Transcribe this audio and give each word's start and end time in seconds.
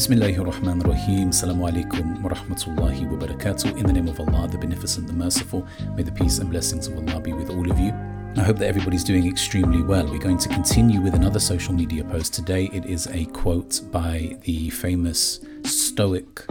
Bismillahir 0.00 0.46
Rahmanir 0.46 0.88
Rahim. 0.88 1.28
Assalamu 1.28 1.68
alaikum 1.68 2.22
wa 2.22 2.30
rahmatullahi 2.30 3.04
wa 3.04 3.18
barakatuh. 3.18 3.76
In 3.76 3.84
the 3.84 3.92
name 3.92 4.08
of 4.08 4.18
Allah, 4.18 4.48
the 4.48 4.56
Beneficent, 4.56 5.06
the 5.06 5.12
Merciful, 5.12 5.66
may 5.94 6.02
the 6.02 6.10
peace 6.10 6.38
and 6.38 6.48
blessings 6.48 6.86
of 6.86 6.96
Allah 6.96 7.20
be 7.20 7.34
with 7.34 7.50
all 7.50 7.70
of 7.70 7.78
you. 7.78 7.92
I 8.34 8.40
hope 8.40 8.56
that 8.60 8.66
everybody's 8.66 9.04
doing 9.04 9.28
extremely 9.28 9.82
well. 9.82 10.06
We're 10.06 10.16
going 10.16 10.38
to 10.38 10.48
continue 10.48 11.02
with 11.02 11.12
another 11.12 11.38
social 11.38 11.74
media 11.74 12.02
post. 12.02 12.32
Today 12.32 12.70
it 12.72 12.86
is 12.86 13.08
a 13.08 13.26
quote 13.26 13.82
by 13.92 14.38
the 14.44 14.70
famous 14.70 15.40
Stoic 15.64 16.46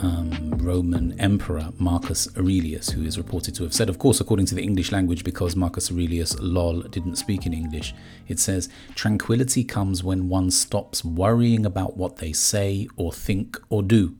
um, 0.00 0.50
Roman 0.58 1.18
Emperor 1.20 1.72
Marcus 1.78 2.28
Aurelius, 2.36 2.90
who 2.90 3.02
is 3.02 3.18
reported 3.18 3.54
to 3.54 3.62
have 3.62 3.72
said, 3.72 3.88
of 3.88 3.98
course, 3.98 4.20
according 4.20 4.46
to 4.46 4.54
the 4.54 4.62
English 4.62 4.92
language, 4.92 5.24
because 5.24 5.56
Marcus 5.56 5.90
Aurelius, 5.90 6.38
lol, 6.38 6.82
didn't 6.82 7.16
speak 7.16 7.46
in 7.46 7.52
English, 7.52 7.94
it 8.28 8.38
says, 8.38 8.68
Tranquility 8.94 9.64
comes 9.64 10.02
when 10.02 10.28
one 10.28 10.50
stops 10.50 11.04
worrying 11.04 11.64
about 11.64 11.96
what 11.96 12.16
they 12.16 12.32
say 12.32 12.88
or 12.96 13.12
think 13.12 13.58
or 13.68 13.82
do, 13.82 14.16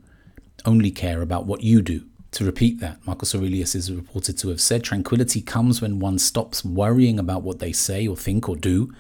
only 0.65 0.91
care 0.91 1.23
about 1.23 1.47
what 1.47 1.63
you 1.63 1.83
do. 1.83 2.05
To 2.33 2.45
repeat 2.45 2.81
that, 2.81 3.07
Marcus 3.07 3.35
Aurelius 3.35 3.75
is 3.75 3.93
reported 3.93 4.37
to 4.39 4.49
have 4.49 4.61
said, 4.61 4.85
Tranquility 4.85 5.41
comes 5.41 5.81
when 5.81 6.01
one 6.01 6.19
stops 6.19 6.65
worrying 6.65 7.19
about 7.19 7.43
what 7.43 7.61
they 7.61 7.73
say 7.73 8.07
or 8.07 8.17
think 8.17 8.49
or 8.49 8.57
do, 8.57 8.93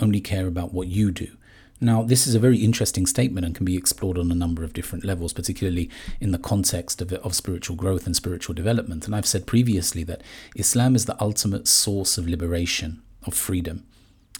only 0.00 0.20
care 0.20 0.46
about 0.46 0.72
what 0.72 0.88
you 0.88 1.10
do. 1.10 1.36
Now, 1.80 2.02
this 2.02 2.26
is 2.26 2.34
a 2.34 2.40
very 2.40 2.58
interesting 2.58 3.04
statement 3.04 3.44
and 3.44 3.54
can 3.54 3.66
be 3.66 3.76
explored 3.76 4.16
on 4.16 4.30
a 4.30 4.34
number 4.34 4.62
of 4.62 4.72
different 4.72 5.04
levels, 5.04 5.32
particularly 5.32 5.90
in 6.20 6.30
the 6.30 6.38
context 6.38 7.02
of, 7.02 7.12
of 7.12 7.34
spiritual 7.34 7.76
growth 7.76 8.06
and 8.06 8.14
spiritual 8.14 8.54
development. 8.54 9.06
And 9.06 9.14
I've 9.14 9.26
said 9.26 9.46
previously 9.46 10.04
that 10.04 10.22
Islam 10.54 10.94
is 10.94 11.06
the 11.06 11.20
ultimate 11.20 11.66
source 11.66 12.16
of 12.16 12.28
liberation, 12.28 13.02
of 13.26 13.34
freedom. 13.34 13.84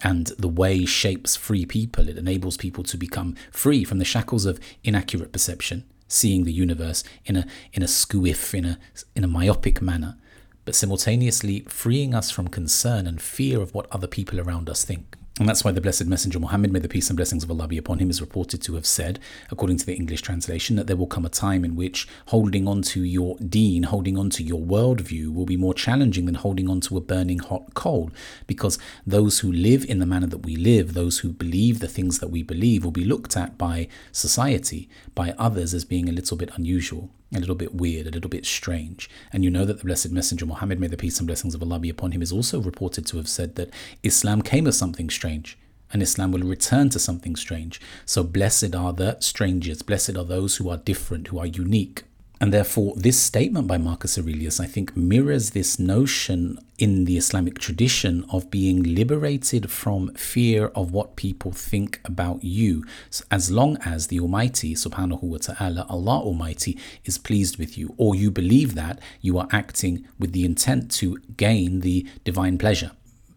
And 0.03 0.29
the 0.39 0.49
way 0.49 0.85
shapes 0.85 1.35
free 1.37 1.67
people. 1.67 2.09
It 2.09 2.19
enables 2.19 2.57
people 2.57 2.85
to 2.85 2.97
become 2.97 3.37
free 3.51 3.85
from 3.85 3.99
the 3.99 4.05
shackles 4.05 4.45
of 4.45 4.61
inaccurate 4.83 5.33
perception, 5.33 5.85
seeing 6.09 6.45
the 6.45 6.53
universe 6.53 7.05
in 7.25 7.37
a 7.37 7.47
in 7.73 7.83
a 7.83 7.87
squiff, 7.87 8.55
in 8.55 8.65
a 8.65 8.79
in 9.15 9.25
a 9.25 9.29
myopic 9.29 9.81
manner, 9.81 10.17
but 10.65 10.75
simultaneously 10.75 11.61
freeing 11.69 12.15
us 12.15 12.31
from 12.31 12.49
concern 12.49 13.07
and 13.07 13.23
fear 13.23 13.63
of 13.63 13.73
what 13.73 13.87
other 13.91 14.07
people 14.07 14.41
around 14.41 14.69
us 14.69 14.85
think. 14.85 15.17
And 15.41 15.49
that's 15.49 15.65
why 15.65 15.73
the 15.73 15.81
Blessed 15.81 16.07
Messenger 16.07 16.39
Muhammad, 16.39 16.71
may 16.71 16.79
the 16.79 16.89
peace 16.89 17.11
and 17.11 17.17
blessings 17.17 17.43
of 17.43 17.51
Allah 17.51 17.67
be 17.67 17.77
upon 17.77 17.99
him, 17.99 18.09
is 18.09 18.21
reported 18.21 18.63
to 18.63 18.77
have 18.77 18.87
said, 18.87 19.19
according 19.51 19.79
to 19.79 19.87
the 19.87 19.97
English 19.97 20.23
translation, 20.23 20.77
that 20.77 20.87
there 20.87 20.97
will 20.97 21.09
come 21.09 21.27
a 21.27 21.29
time 21.29 21.65
in 21.65 21.75
which 21.75 22.07
holding 22.27 22.69
on 22.69 22.83
to 22.83 23.03
your 23.03 23.37
deen, 23.39 23.83
holding 23.83 24.17
on 24.17 24.31
to 24.31 24.45
your 24.45 24.61
worldview, 24.61 25.35
will 25.35 25.45
be 25.45 25.57
more 25.57 25.75
challenging 25.75 26.27
than 26.27 26.37
holding 26.37 26.71
on 26.71 26.81
to 26.83 26.97
a 26.97 27.01
burning 27.01 27.41
hot 27.41 27.75
coal. 27.75 28.13
Because 28.47 28.79
those 29.05 29.41
who 29.41 29.51
live 29.51 29.85
in 29.85 29.99
the 29.99 30.07
manner 30.07 30.29
that 30.29 30.47
we 30.47 30.55
live, 30.55 30.95
those 30.95 31.19
who 31.19 31.31
believe 31.31 31.81
the 31.81 31.89
things 31.89 32.21
that 32.21 32.31
we 32.31 32.45
believe, 32.45 32.85
will 32.85 32.93
be 32.93 33.05
looked 33.05 33.37
at 33.37 33.59
by 33.59 33.89
society, 34.13 34.89
by 35.17 35.35
others, 35.37 35.75
as 35.75 35.85
being 35.85 36.09
a 36.09 36.13
little 36.13 36.37
bit 36.37 36.51
unusual 36.55 37.11
a 37.37 37.41
little 37.41 37.55
bit 37.55 37.75
weird, 37.75 38.07
a 38.07 38.11
little 38.11 38.31
bit 38.31 38.47
strange. 38.47 39.11
And 39.33 39.45
you 39.45 39.51
know 39.51 39.65
that 39.65 39.79
the 39.79 39.85
Blessed 39.85 40.11
Messenger 40.11 40.47
Muhammad, 40.47 40.81
may 40.81 40.87
the 40.87 40.97
peace 40.97 41.19
and 41.19 41.27
blessings 41.27 41.55
of 41.55 41.63
Allah 41.63 41.79
be 41.79 41.91
upon 41.91 42.13
him, 42.13 42.23
is 42.23 42.33
also 42.33 42.61
reported 42.61 43.07
to 43.07 43.17
have 43.17 43.29
said 43.29 43.57
that 43.57 43.71
Islam 44.03 44.43
came 44.43 44.67
as 44.67 44.79
something 44.79 45.11
strange 45.11 45.59
and 45.93 46.03
Islam 46.03 46.33
will 46.33 46.43
return 46.43 46.89
to 46.91 46.99
something 46.99 47.37
strange. 47.37 47.81
So 48.05 48.25
blessed 48.25 48.75
are 48.75 48.93
the 48.93 49.19
strangers, 49.21 49.83
blessed 49.83 50.17
are 50.17 50.25
those 50.25 50.57
who 50.57 50.69
are 50.69 50.77
different, 50.77 51.29
who 51.29 51.39
are 51.39 51.47
unique. 51.47 52.05
And 52.41 52.53
therefore, 52.53 52.95
this 52.97 53.19
statement 53.19 53.69
by 53.69 53.79
Marcus 53.79 54.19
Aurelius, 54.19 54.59
I 54.59 54.67
think, 54.67 54.97
mirrors 54.97 55.51
this 55.51 55.79
notion 55.79 56.59
in 56.79 57.05
the 57.05 57.17
Islamic 57.17 57.59
tradition 57.59 58.25
of 58.29 58.51
being 58.51 58.83
liberated 58.83 59.71
from 59.71 60.13
fear 60.15 60.67
of 60.75 60.93
what 60.93 61.15
people 61.15 61.53
think 61.53 62.01
about 62.05 62.43
you, 62.43 62.85
as 63.31 63.51
long 63.51 63.79
as 63.85 64.09
the 64.09 64.19
Almighty, 64.19 64.75
subhanahu 64.75 65.23
wa 65.23 65.39
ta'ala, 65.39 65.87
Allah 65.89 66.19
Almighty, 66.19 66.77
is 67.05 67.19
pleased 67.19 67.57
with 67.57 67.79
you, 67.79 67.95
or 67.97 68.17
you 68.17 68.31
believe 68.33 68.75
that 68.75 69.01
you 69.21 69.39
are 69.39 69.49
acting 69.53 70.05
with 70.19 70.33
the 70.33 70.45
intent 70.45 70.91
to 70.91 71.19
gain 71.37 71.81
the 71.81 72.05
divine 72.25 72.59
pleasure. 72.59 72.91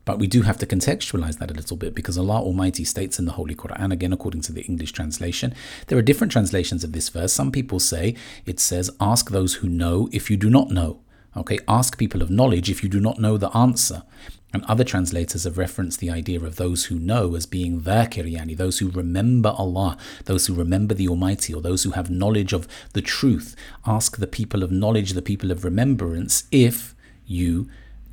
But 0.07 0.19
we 0.19 0.27
do 0.27 0.43
have 0.43 0.57
to 0.59 0.65
contextualize 0.65 1.37
that 1.37 1.51
a 1.51 1.53
little 1.53 1.75
bit 1.75 1.93
because 1.93 2.17
Allah 2.17 2.39
Almighty 2.39 2.85
states 2.85 3.19
in 3.19 3.25
the 3.25 3.33
Holy 3.33 3.53
Quran, 3.53 3.91
again 3.91 4.13
according 4.13 4.39
to 4.43 4.53
the 4.53 4.61
English 4.61 4.93
translation, 4.93 5.53
there 5.87 5.97
are 5.97 6.01
different 6.01 6.31
translations 6.31 6.85
of 6.85 6.93
this 6.93 7.09
verse. 7.09 7.33
Some 7.33 7.51
people 7.51 7.81
say 7.81 8.15
it 8.45 8.57
says, 8.61 8.89
Ask 9.01 9.31
those 9.31 9.55
who 9.55 9.67
know 9.67 10.07
if 10.13 10.31
you 10.31 10.37
do 10.37 10.49
not 10.49 10.69
know. 10.71 11.01
Okay, 11.35 11.59
ask 11.67 11.97
people 11.97 12.21
of 12.21 12.29
knowledge 12.29 12.69
if 12.69 12.83
you 12.83 12.87
do 12.87 13.01
not 13.01 13.19
know 13.19 13.35
the 13.35 13.49
answer. 13.49 14.03
And 14.53 14.63
other 14.63 14.85
translators 14.85 15.43
have 15.43 15.57
referenced 15.57 15.99
the 15.99 16.09
idea 16.09 16.41
of 16.41 16.55
those 16.55 16.85
who 16.85 16.97
know 16.97 17.35
as 17.35 17.45
being 17.45 17.81
dhakir, 17.81 18.31
yani 18.31 18.55
those 18.55 18.79
who 18.79 18.89
remember 18.89 19.49
Allah, 19.57 19.97
those 20.23 20.47
who 20.47 20.53
remember 20.53 20.95
the 20.95 21.09
Almighty, 21.09 21.53
or 21.53 21.61
those 21.61 21.83
who 21.83 21.91
have 21.91 22.09
knowledge 22.09 22.53
of 22.53 22.65
the 22.93 23.01
truth. 23.01 23.57
Ask 23.85 24.15
the 24.15 24.25
people 24.25 24.63
of 24.63 24.71
knowledge, 24.71 25.11
the 25.11 25.21
people 25.21 25.51
of 25.51 25.65
remembrance, 25.65 26.45
if 26.49 26.95
you 27.25 27.67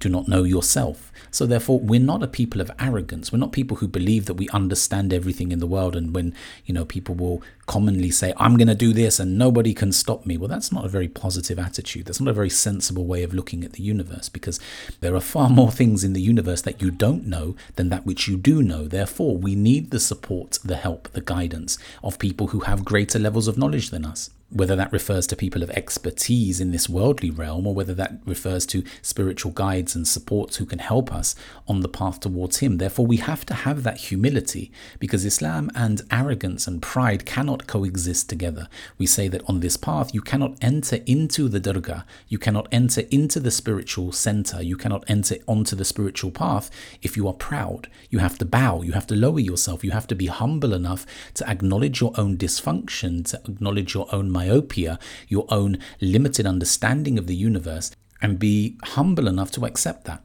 do 0.04 0.10
not 0.10 0.28
know 0.28 0.44
yourself. 0.44 1.10
So, 1.30 1.46
therefore, 1.46 1.80
we're 1.80 1.98
not 1.98 2.22
a 2.22 2.28
people 2.28 2.60
of 2.60 2.70
arrogance. 2.78 3.32
We're 3.32 3.38
not 3.38 3.52
people 3.52 3.78
who 3.78 3.88
believe 3.88 4.26
that 4.26 4.34
we 4.34 4.48
understand 4.50 5.14
everything 5.14 5.50
in 5.50 5.60
the 5.60 5.66
world. 5.66 5.96
And 5.96 6.14
when, 6.14 6.34
you 6.66 6.74
know, 6.74 6.84
people 6.84 7.14
will 7.14 7.42
commonly 7.66 8.10
say, 8.10 8.32
I'm 8.36 8.56
going 8.56 8.68
to 8.68 8.74
do 8.74 8.92
this 8.92 9.18
and 9.18 9.38
nobody 9.38 9.74
can 9.74 9.92
stop 9.92 10.26
me. 10.26 10.36
Well, 10.36 10.48
that's 10.48 10.72
not 10.72 10.84
a 10.84 10.88
very 10.88 11.08
positive 11.08 11.58
attitude. 11.58 12.06
That's 12.06 12.20
not 12.20 12.30
a 12.30 12.34
very 12.34 12.50
sensible 12.50 13.04
way 13.04 13.22
of 13.22 13.34
looking 13.34 13.64
at 13.64 13.72
the 13.72 13.82
universe 13.82 14.28
because 14.28 14.60
there 15.00 15.14
are 15.14 15.20
far 15.20 15.48
more 15.50 15.70
things 15.70 16.04
in 16.04 16.12
the 16.12 16.20
universe 16.20 16.62
that 16.62 16.82
you 16.82 16.90
don't 16.90 17.26
know 17.26 17.56
than 17.76 17.88
that 17.88 18.06
which 18.06 18.28
you 18.28 18.36
do 18.36 18.62
know. 18.62 18.86
Therefore, 18.86 19.36
we 19.36 19.54
need 19.54 19.90
the 19.90 20.00
support, 20.00 20.58
the 20.64 20.76
help, 20.76 21.10
the 21.12 21.20
guidance 21.20 21.78
of 22.02 22.18
people 22.18 22.48
who 22.48 22.60
have 22.60 22.84
greater 22.84 23.18
levels 23.18 23.48
of 23.48 23.58
knowledge 23.58 23.90
than 23.90 24.04
us 24.04 24.30
whether 24.54 24.76
that 24.76 24.92
refers 24.92 25.26
to 25.26 25.36
people 25.36 25.62
of 25.62 25.70
expertise 25.70 26.60
in 26.60 26.70
this 26.70 26.88
worldly 26.88 27.30
realm 27.30 27.66
or 27.66 27.74
whether 27.74 27.92
that 27.94 28.18
refers 28.24 28.64
to 28.64 28.84
spiritual 29.02 29.50
guides 29.50 29.96
and 29.96 30.06
supports 30.06 30.56
who 30.56 30.64
can 30.64 30.78
help 30.78 31.12
us 31.12 31.34
on 31.66 31.80
the 31.80 31.88
path 31.88 32.20
towards 32.20 32.58
Him. 32.58 32.78
Therefore, 32.78 33.06
we 33.06 33.16
have 33.16 33.44
to 33.46 33.54
have 33.54 33.82
that 33.82 33.96
humility 33.96 34.70
because 35.00 35.24
Islam 35.24 35.70
and 35.74 36.02
arrogance 36.10 36.68
and 36.68 36.80
pride 36.80 37.26
cannot 37.26 37.53
coexist 37.66 38.28
together. 38.28 38.68
We 38.98 39.06
say 39.06 39.28
that 39.28 39.48
on 39.48 39.60
this 39.60 39.76
path, 39.76 40.12
you 40.12 40.20
cannot 40.20 40.56
enter 40.60 40.98
into 41.06 41.48
the 41.48 41.60
dargah, 41.60 42.04
you 42.28 42.38
cannot 42.38 42.68
enter 42.70 43.02
into 43.10 43.40
the 43.40 43.50
spiritual 43.50 44.12
center, 44.12 44.62
you 44.62 44.76
cannot 44.76 45.04
enter 45.08 45.36
onto 45.46 45.76
the 45.76 45.84
spiritual 45.84 46.30
path 46.30 46.70
if 47.02 47.16
you 47.16 47.26
are 47.28 47.34
proud. 47.34 47.88
You 48.10 48.18
have 48.18 48.38
to 48.38 48.44
bow, 48.44 48.82
you 48.82 48.92
have 48.92 49.06
to 49.08 49.16
lower 49.16 49.40
yourself, 49.40 49.84
you 49.84 49.92
have 49.92 50.06
to 50.08 50.14
be 50.14 50.26
humble 50.26 50.74
enough 50.74 51.06
to 51.34 51.48
acknowledge 51.48 52.00
your 52.00 52.12
own 52.18 52.36
dysfunction, 52.36 53.24
to 53.30 53.40
acknowledge 53.48 53.94
your 53.94 54.12
own 54.12 54.30
myopia, 54.30 54.98
your 55.28 55.46
own 55.48 55.78
limited 56.00 56.46
understanding 56.46 57.18
of 57.18 57.26
the 57.26 57.36
universe, 57.36 57.90
and 58.20 58.38
be 58.38 58.76
humble 58.82 59.28
enough 59.28 59.50
to 59.52 59.64
accept 59.64 60.04
that. 60.04 60.22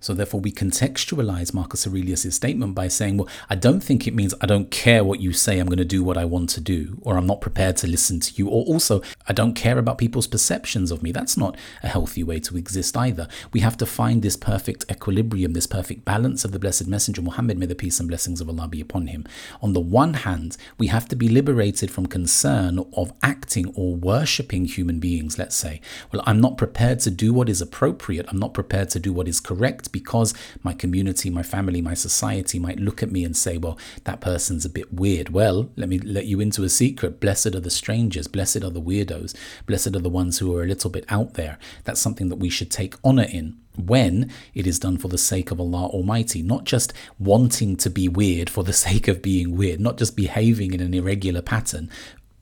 So 0.00 0.14
therefore, 0.14 0.40
we 0.40 0.50
contextualize 0.50 1.52
Marcus 1.52 1.86
Aurelius' 1.86 2.34
statement 2.34 2.74
by 2.74 2.88
saying, 2.88 3.18
well, 3.18 3.28
I 3.50 3.54
don't 3.54 3.80
think 3.80 4.06
it 4.06 4.14
means 4.14 4.34
I 4.40 4.46
don't 4.46 4.70
care 4.70 5.04
what 5.04 5.20
you 5.20 5.34
say, 5.34 5.58
I'm 5.58 5.66
going 5.66 5.76
to 5.76 5.84
do 5.84 6.02
what 6.02 6.16
I 6.16 6.24
want 6.24 6.48
to 6.50 6.60
do, 6.60 6.98
or 7.02 7.18
I'm 7.18 7.26
not 7.26 7.42
prepared 7.42 7.76
to 7.78 7.86
listen 7.86 8.18
to 8.20 8.32
you, 8.34 8.48
or 8.48 8.64
also 8.64 9.02
I 9.28 9.34
don't 9.34 9.52
care 9.52 9.78
about 9.78 9.98
people's 9.98 10.26
perceptions 10.26 10.90
of 10.90 11.02
me. 11.02 11.12
That's 11.12 11.36
not 11.36 11.54
a 11.82 11.88
healthy 11.88 12.22
way 12.22 12.40
to 12.40 12.56
exist 12.56 12.96
either. 12.96 13.28
We 13.52 13.60
have 13.60 13.76
to 13.76 13.86
find 13.86 14.22
this 14.22 14.36
perfect 14.36 14.86
equilibrium, 14.90 15.52
this 15.52 15.66
perfect 15.66 16.06
balance 16.06 16.46
of 16.46 16.52
the 16.52 16.58
Blessed 16.58 16.86
Messenger 16.86 17.20
Muhammad, 17.20 17.58
may 17.58 17.66
the 17.66 17.74
peace 17.74 18.00
and 18.00 18.08
blessings 18.08 18.40
of 18.40 18.48
Allah 18.48 18.68
be 18.68 18.80
upon 18.80 19.08
him. 19.08 19.26
On 19.60 19.74
the 19.74 19.80
one 19.80 20.14
hand, 20.14 20.56
we 20.78 20.86
have 20.86 21.08
to 21.08 21.16
be 21.16 21.28
liberated 21.28 21.90
from 21.90 22.06
concern 22.06 22.78
of 22.94 23.12
acting 23.22 23.70
or 23.76 23.96
worshipping 23.96 24.64
human 24.64 24.98
beings, 24.98 25.38
let's 25.38 25.56
say. 25.56 25.82
Well, 26.10 26.22
I'm 26.24 26.40
not 26.40 26.56
prepared 26.56 27.00
to 27.00 27.10
do 27.10 27.34
what 27.34 27.50
is 27.50 27.60
appropriate, 27.60 28.24
I'm 28.30 28.38
not 28.38 28.54
prepared 28.54 28.88
to 28.90 28.98
do 28.98 29.12
what 29.12 29.28
is 29.28 29.40
correct 29.40 29.89
because 29.90 30.34
my 30.62 30.72
community, 30.72 31.30
my 31.30 31.42
family, 31.42 31.80
my 31.80 31.94
society 31.94 32.58
might 32.58 32.80
look 32.80 33.02
at 33.02 33.12
me 33.12 33.24
and 33.24 33.36
say, 33.36 33.58
well, 33.58 33.78
that 34.04 34.20
person's 34.20 34.64
a 34.64 34.70
bit 34.70 34.92
weird. 34.92 35.30
Well, 35.30 35.70
let 35.76 35.88
me 35.88 35.98
let 35.98 36.26
you 36.26 36.40
into 36.40 36.64
a 36.64 36.68
secret. 36.68 37.20
Blessed 37.20 37.54
are 37.54 37.60
the 37.60 37.70
strangers, 37.70 38.26
blessed 38.28 38.62
are 38.64 38.70
the 38.70 38.80
weirdos, 38.80 39.34
blessed 39.66 39.94
are 39.96 40.00
the 40.00 40.08
ones 40.08 40.38
who 40.38 40.56
are 40.56 40.62
a 40.62 40.66
little 40.66 40.90
bit 40.90 41.04
out 41.08 41.34
there. 41.34 41.58
That's 41.84 42.00
something 42.00 42.28
that 42.28 42.36
we 42.36 42.50
should 42.50 42.70
take 42.70 42.94
honor 43.04 43.26
in 43.30 43.58
when 43.76 44.30
it 44.54 44.66
is 44.66 44.78
done 44.78 44.98
for 44.98 45.08
the 45.08 45.18
sake 45.18 45.50
of 45.50 45.60
Allah 45.60 45.86
Almighty, 45.86 46.42
not 46.42 46.64
just 46.64 46.92
wanting 47.18 47.76
to 47.76 47.90
be 47.90 48.08
weird 48.08 48.50
for 48.50 48.64
the 48.64 48.72
sake 48.86 49.08
of 49.08 49.22
being 49.22 49.56
weird, 49.56 49.80
not 49.80 49.98
just 49.98 50.16
behaving 50.16 50.74
in 50.74 50.80
an 50.80 50.94
irregular 50.94 51.42
pattern 51.42 51.90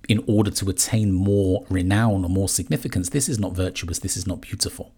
in 0.08 0.24
order 0.26 0.50
to 0.50 0.70
attain 0.70 1.12
more 1.12 1.66
renown 1.68 2.24
or 2.24 2.30
more 2.30 2.48
significance. 2.48 3.10
This 3.10 3.28
is 3.28 3.38
not 3.38 3.52
virtuous, 3.52 3.98
this 3.98 4.16
is 4.16 4.26
not 4.26 4.40
beautiful. 4.40 4.92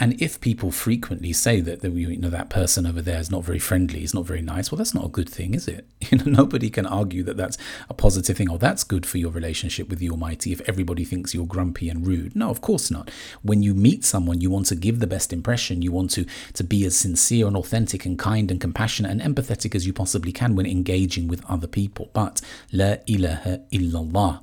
And 0.00 0.20
if 0.22 0.40
people 0.40 0.70
frequently 0.70 1.32
say 1.32 1.60
that 1.60 1.82
you 1.82 2.16
know 2.16 2.30
that 2.30 2.50
person 2.50 2.86
over 2.86 3.02
there 3.02 3.18
is 3.18 3.30
not 3.30 3.44
very 3.44 3.58
friendly, 3.58 4.04
is 4.04 4.14
not 4.14 4.26
very 4.26 4.42
nice, 4.42 4.70
well, 4.70 4.76
that's 4.76 4.94
not 4.94 5.06
a 5.06 5.08
good 5.08 5.28
thing, 5.28 5.54
is 5.54 5.66
it? 5.68 5.86
You 6.10 6.16
know, 6.16 6.24
nobody 6.24 6.70
can 6.70 6.86
argue 6.86 7.22
that 7.24 7.36
that's 7.36 7.58
a 7.90 7.94
positive 7.94 8.38
thing 8.38 8.48
or 8.48 8.58
that's 8.58 8.82
good 8.82 9.04
for 9.04 9.18
your 9.18 9.30
relationship 9.30 9.90
with 9.90 9.98
the 9.98 10.08
Almighty 10.08 10.52
if 10.52 10.66
everybody 10.66 11.04
thinks 11.04 11.34
you're 11.34 11.44
grumpy 11.44 11.90
and 11.90 12.06
rude. 12.06 12.34
No, 12.34 12.48
of 12.48 12.62
course 12.62 12.90
not. 12.90 13.10
When 13.42 13.62
you 13.62 13.74
meet 13.74 14.06
someone, 14.06 14.40
you 14.40 14.48
want 14.48 14.66
to 14.66 14.74
give 14.74 15.00
the 15.00 15.06
best 15.06 15.34
impression. 15.34 15.82
You 15.82 15.92
want 15.92 16.10
to 16.12 16.24
to 16.54 16.64
be 16.64 16.86
as 16.86 16.96
sincere 16.96 17.46
and 17.46 17.56
authentic 17.56 18.06
and 18.06 18.18
kind 18.18 18.50
and 18.50 18.58
compassionate 18.58 19.10
and 19.10 19.20
empathetic 19.20 19.74
as 19.74 19.86
you 19.86 19.92
possibly 19.92 20.32
can 20.32 20.54
when 20.56 20.64
engaging 20.64 21.28
with 21.28 21.44
other 21.46 21.66
people. 21.66 22.08
But 22.14 22.40
la 22.72 22.96
ilaha 23.06 23.60
illallah 23.70 24.40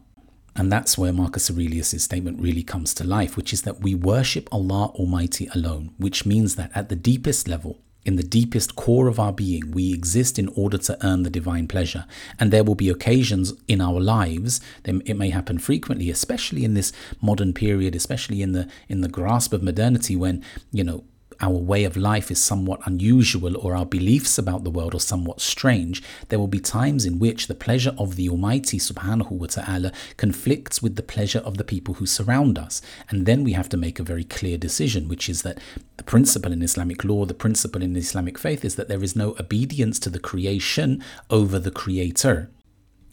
and 0.55 0.71
that's 0.71 0.97
where 0.97 1.11
Marcus 1.11 1.51
Aurelius' 1.51 2.03
statement 2.03 2.41
really 2.41 2.63
comes 2.63 2.93
to 2.95 3.03
life, 3.03 3.35
which 3.35 3.51
is 3.51 3.63
that 3.63 3.81
we 3.81 3.93
worship 3.93 4.47
Allah 4.51 4.87
Almighty 4.95 5.49
alone, 5.53 5.93
which 5.97 6.25
means 6.25 6.55
that 6.55 6.71
at 6.73 6.89
the 6.89 6.95
deepest 6.95 7.47
level, 7.47 7.81
in 8.05 8.15
the 8.15 8.23
deepest 8.23 8.75
core 8.75 9.07
of 9.07 9.19
our 9.19 9.33
being, 9.33 9.71
we 9.71 9.91
exist 9.91 10.37
in 10.37 10.47
order 10.49 10.77
to 10.77 10.97
earn 11.05 11.23
the 11.23 11.29
divine 11.29 11.67
pleasure. 11.67 12.05
And 12.39 12.51
there 12.51 12.63
will 12.63 12.75
be 12.75 12.87
occasions 12.87 13.53
in 13.67 13.81
our 13.81 13.99
lives, 13.99 14.61
it 14.85 15.17
may 15.17 15.31
happen 15.31 15.57
frequently, 15.57 16.09
especially 16.11 16.63
in 16.63 16.75
this 16.75 16.93
modern 17.19 17.51
period, 17.51 17.95
especially 17.95 18.41
in 18.41 18.51
the 18.51 18.69
in 18.87 19.01
the 19.01 19.09
grasp 19.09 19.53
of 19.53 19.63
modernity, 19.63 20.15
when, 20.15 20.43
you 20.71 20.83
know, 20.83 21.03
our 21.41 21.57
way 21.57 21.83
of 21.83 21.97
life 21.97 22.31
is 22.31 22.41
somewhat 22.41 22.79
unusual 22.85 23.57
or 23.57 23.75
our 23.75 23.85
beliefs 23.85 24.37
about 24.37 24.63
the 24.63 24.69
world 24.69 24.95
are 24.95 24.99
somewhat 24.99 25.41
strange, 25.41 26.01
there 26.29 26.39
will 26.39 26.47
be 26.47 26.59
times 26.59 27.05
in 27.05 27.19
which 27.19 27.47
the 27.47 27.55
pleasure 27.55 27.95
of 27.97 28.15
the 28.15 28.29
Almighty 28.29 28.77
subhanahu 28.77 29.31
wa 29.31 29.47
ta'ala 29.47 29.91
conflicts 30.17 30.81
with 30.81 30.95
the 30.95 31.03
pleasure 31.03 31.39
of 31.39 31.57
the 31.57 31.63
people 31.63 31.95
who 31.95 32.05
surround 32.05 32.57
us. 32.57 32.81
And 33.09 33.25
then 33.25 33.43
we 33.43 33.53
have 33.53 33.69
to 33.69 33.77
make 33.77 33.99
a 33.99 34.03
very 34.03 34.23
clear 34.23 34.57
decision, 34.57 35.07
which 35.07 35.29
is 35.29 35.41
that 35.41 35.59
the 35.97 36.03
principle 36.03 36.51
in 36.51 36.61
Islamic 36.61 37.03
law, 37.03 37.25
the 37.25 37.33
principle 37.33 37.81
in 37.81 37.95
Islamic 37.95 38.37
faith 38.37 38.65
is 38.65 38.75
that 38.75 38.87
there 38.87 39.03
is 39.03 39.15
no 39.15 39.35
obedience 39.39 39.99
to 39.99 40.09
the 40.09 40.19
creation 40.19 41.03
over 41.29 41.59
the 41.59 41.71
creator. 41.71 42.49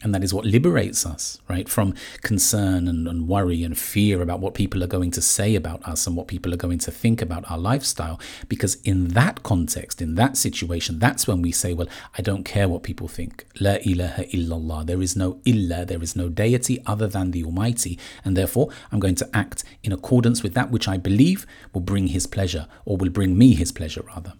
And 0.03 0.13
that 0.13 0.23
is 0.23 0.33
what 0.33 0.45
liberates 0.45 1.05
us, 1.05 1.39
right, 1.47 1.67
from 1.67 1.95
concern 2.21 2.87
and, 2.87 3.07
and, 3.07 3.27
worry 3.27 3.63
and 3.63 3.77
fear 3.77 4.21
about 4.21 4.41
what 4.41 4.53
people 4.53 4.83
are 4.83 4.87
going 4.87 5.11
to 5.11 5.21
say 5.21 5.55
about 5.55 5.81
us 5.87 6.05
and 6.05 6.17
what 6.17 6.27
people 6.27 6.53
are 6.53 6.57
going 6.57 6.79
to 6.79 6.91
think 6.91 7.21
about 7.21 7.49
our 7.49 7.57
lifestyle. 7.57 8.19
Because 8.49 8.75
in 8.83 9.09
that 9.09 9.43
context, 9.43 10.01
in 10.01 10.15
that 10.15 10.35
situation, 10.35 10.99
that's 10.99 11.25
when 11.25 11.41
we 11.41 11.53
say, 11.53 11.73
well, 11.73 11.87
I 12.17 12.21
don't 12.21 12.43
care 12.43 12.67
what 12.67 12.83
people 12.83 13.07
think. 13.07 13.45
La 13.61 13.77
ilaha 13.85 14.25
illallah. 14.25 14.85
There 14.85 15.01
is 15.01 15.15
no 15.15 15.39
illa, 15.45 15.85
there 15.85 16.03
is 16.03 16.17
no 16.17 16.27
deity 16.27 16.83
other 16.85 17.07
than 17.07 17.31
the 17.31 17.45
Almighty. 17.45 17.97
And 18.25 18.35
therefore, 18.35 18.69
I'm 18.91 18.99
going 18.99 19.15
to 19.15 19.29
act 19.33 19.63
in 19.83 19.93
accordance 19.93 20.43
with 20.43 20.53
that 20.53 20.69
which 20.69 20.89
I 20.89 20.97
believe 20.97 21.47
will 21.73 21.81
bring 21.81 22.07
His 22.07 22.27
pleasure, 22.27 22.67
or 22.83 22.97
will 22.97 23.09
bring 23.09 23.37
me 23.37 23.55
His 23.55 23.71
pleasure, 23.71 24.01
rather. 24.01 24.33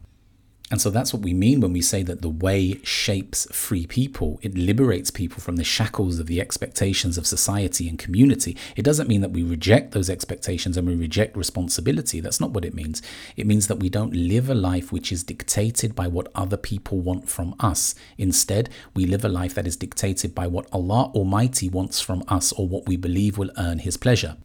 And 0.71 0.81
so 0.81 0.89
that's 0.89 1.13
what 1.13 1.21
we 1.21 1.33
mean 1.33 1.59
when 1.59 1.73
we 1.73 1.81
say 1.81 2.03
that 2.03 2.21
the 2.21 2.29
way 2.29 2.79
shapes 2.83 3.45
free 3.51 3.85
people. 3.85 4.39
It 4.41 4.57
liberates 4.57 5.11
people 5.11 5.39
from 5.39 5.57
the 5.57 5.63
shackles 5.63 6.19
of 6.19 6.25
the 6.25 6.41
expectations 6.41 7.17
of 7.17 7.27
society 7.27 7.87
and 7.87 7.99
community. 7.99 8.57
It 8.75 8.83
doesn't 8.83 9.09
mean 9.09 9.21
that 9.21 9.31
we 9.31 9.43
reject 9.43 9.91
those 9.91 10.09
expectations 10.09 10.75
and 10.75 10.87
we 10.87 10.95
reject 10.95 11.37
responsibility. 11.37 12.21
That's 12.21 12.39
not 12.39 12.51
what 12.51 12.65
it 12.65 12.73
means. 12.73 13.01
It 13.35 13.45
means 13.45 13.67
that 13.67 13.79
we 13.79 13.89
don't 13.89 14.15
live 14.15 14.49
a 14.49 14.55
life 14.55 14.91
which 14.91 15.11
is 15.11 15.23
dictated 15.23 15.95
by 15.95 16.07
what 16.07 16.31
other 16.33 16.57
people 16.57 16.99
want 16.99 17.29
from 17.29 17.53
us. 17.59 17.93
Instead, 18.17 18.69
we 18.95 19.05
live 19.05 19.25
a 19.25 19.29
life 19.29 19.53
that 19.55 19.67
is 19.67 19.75
dictated 19.75 20.33
by 20.33 20.47
what 20.47 20.67
Allah 20.71 21.11
Almighty 21.13 21.69
wants 21.69 21.99
from 21.99 22.23
us 22.27 22.51
or 22.53 22.67
what 22.67 22.87
we 22.87 22.97
believe 22.97 23.37
will 23.37 23.51
earn 23.57 23.79
His 23.79 23.97
pleasure. 23.97 24.37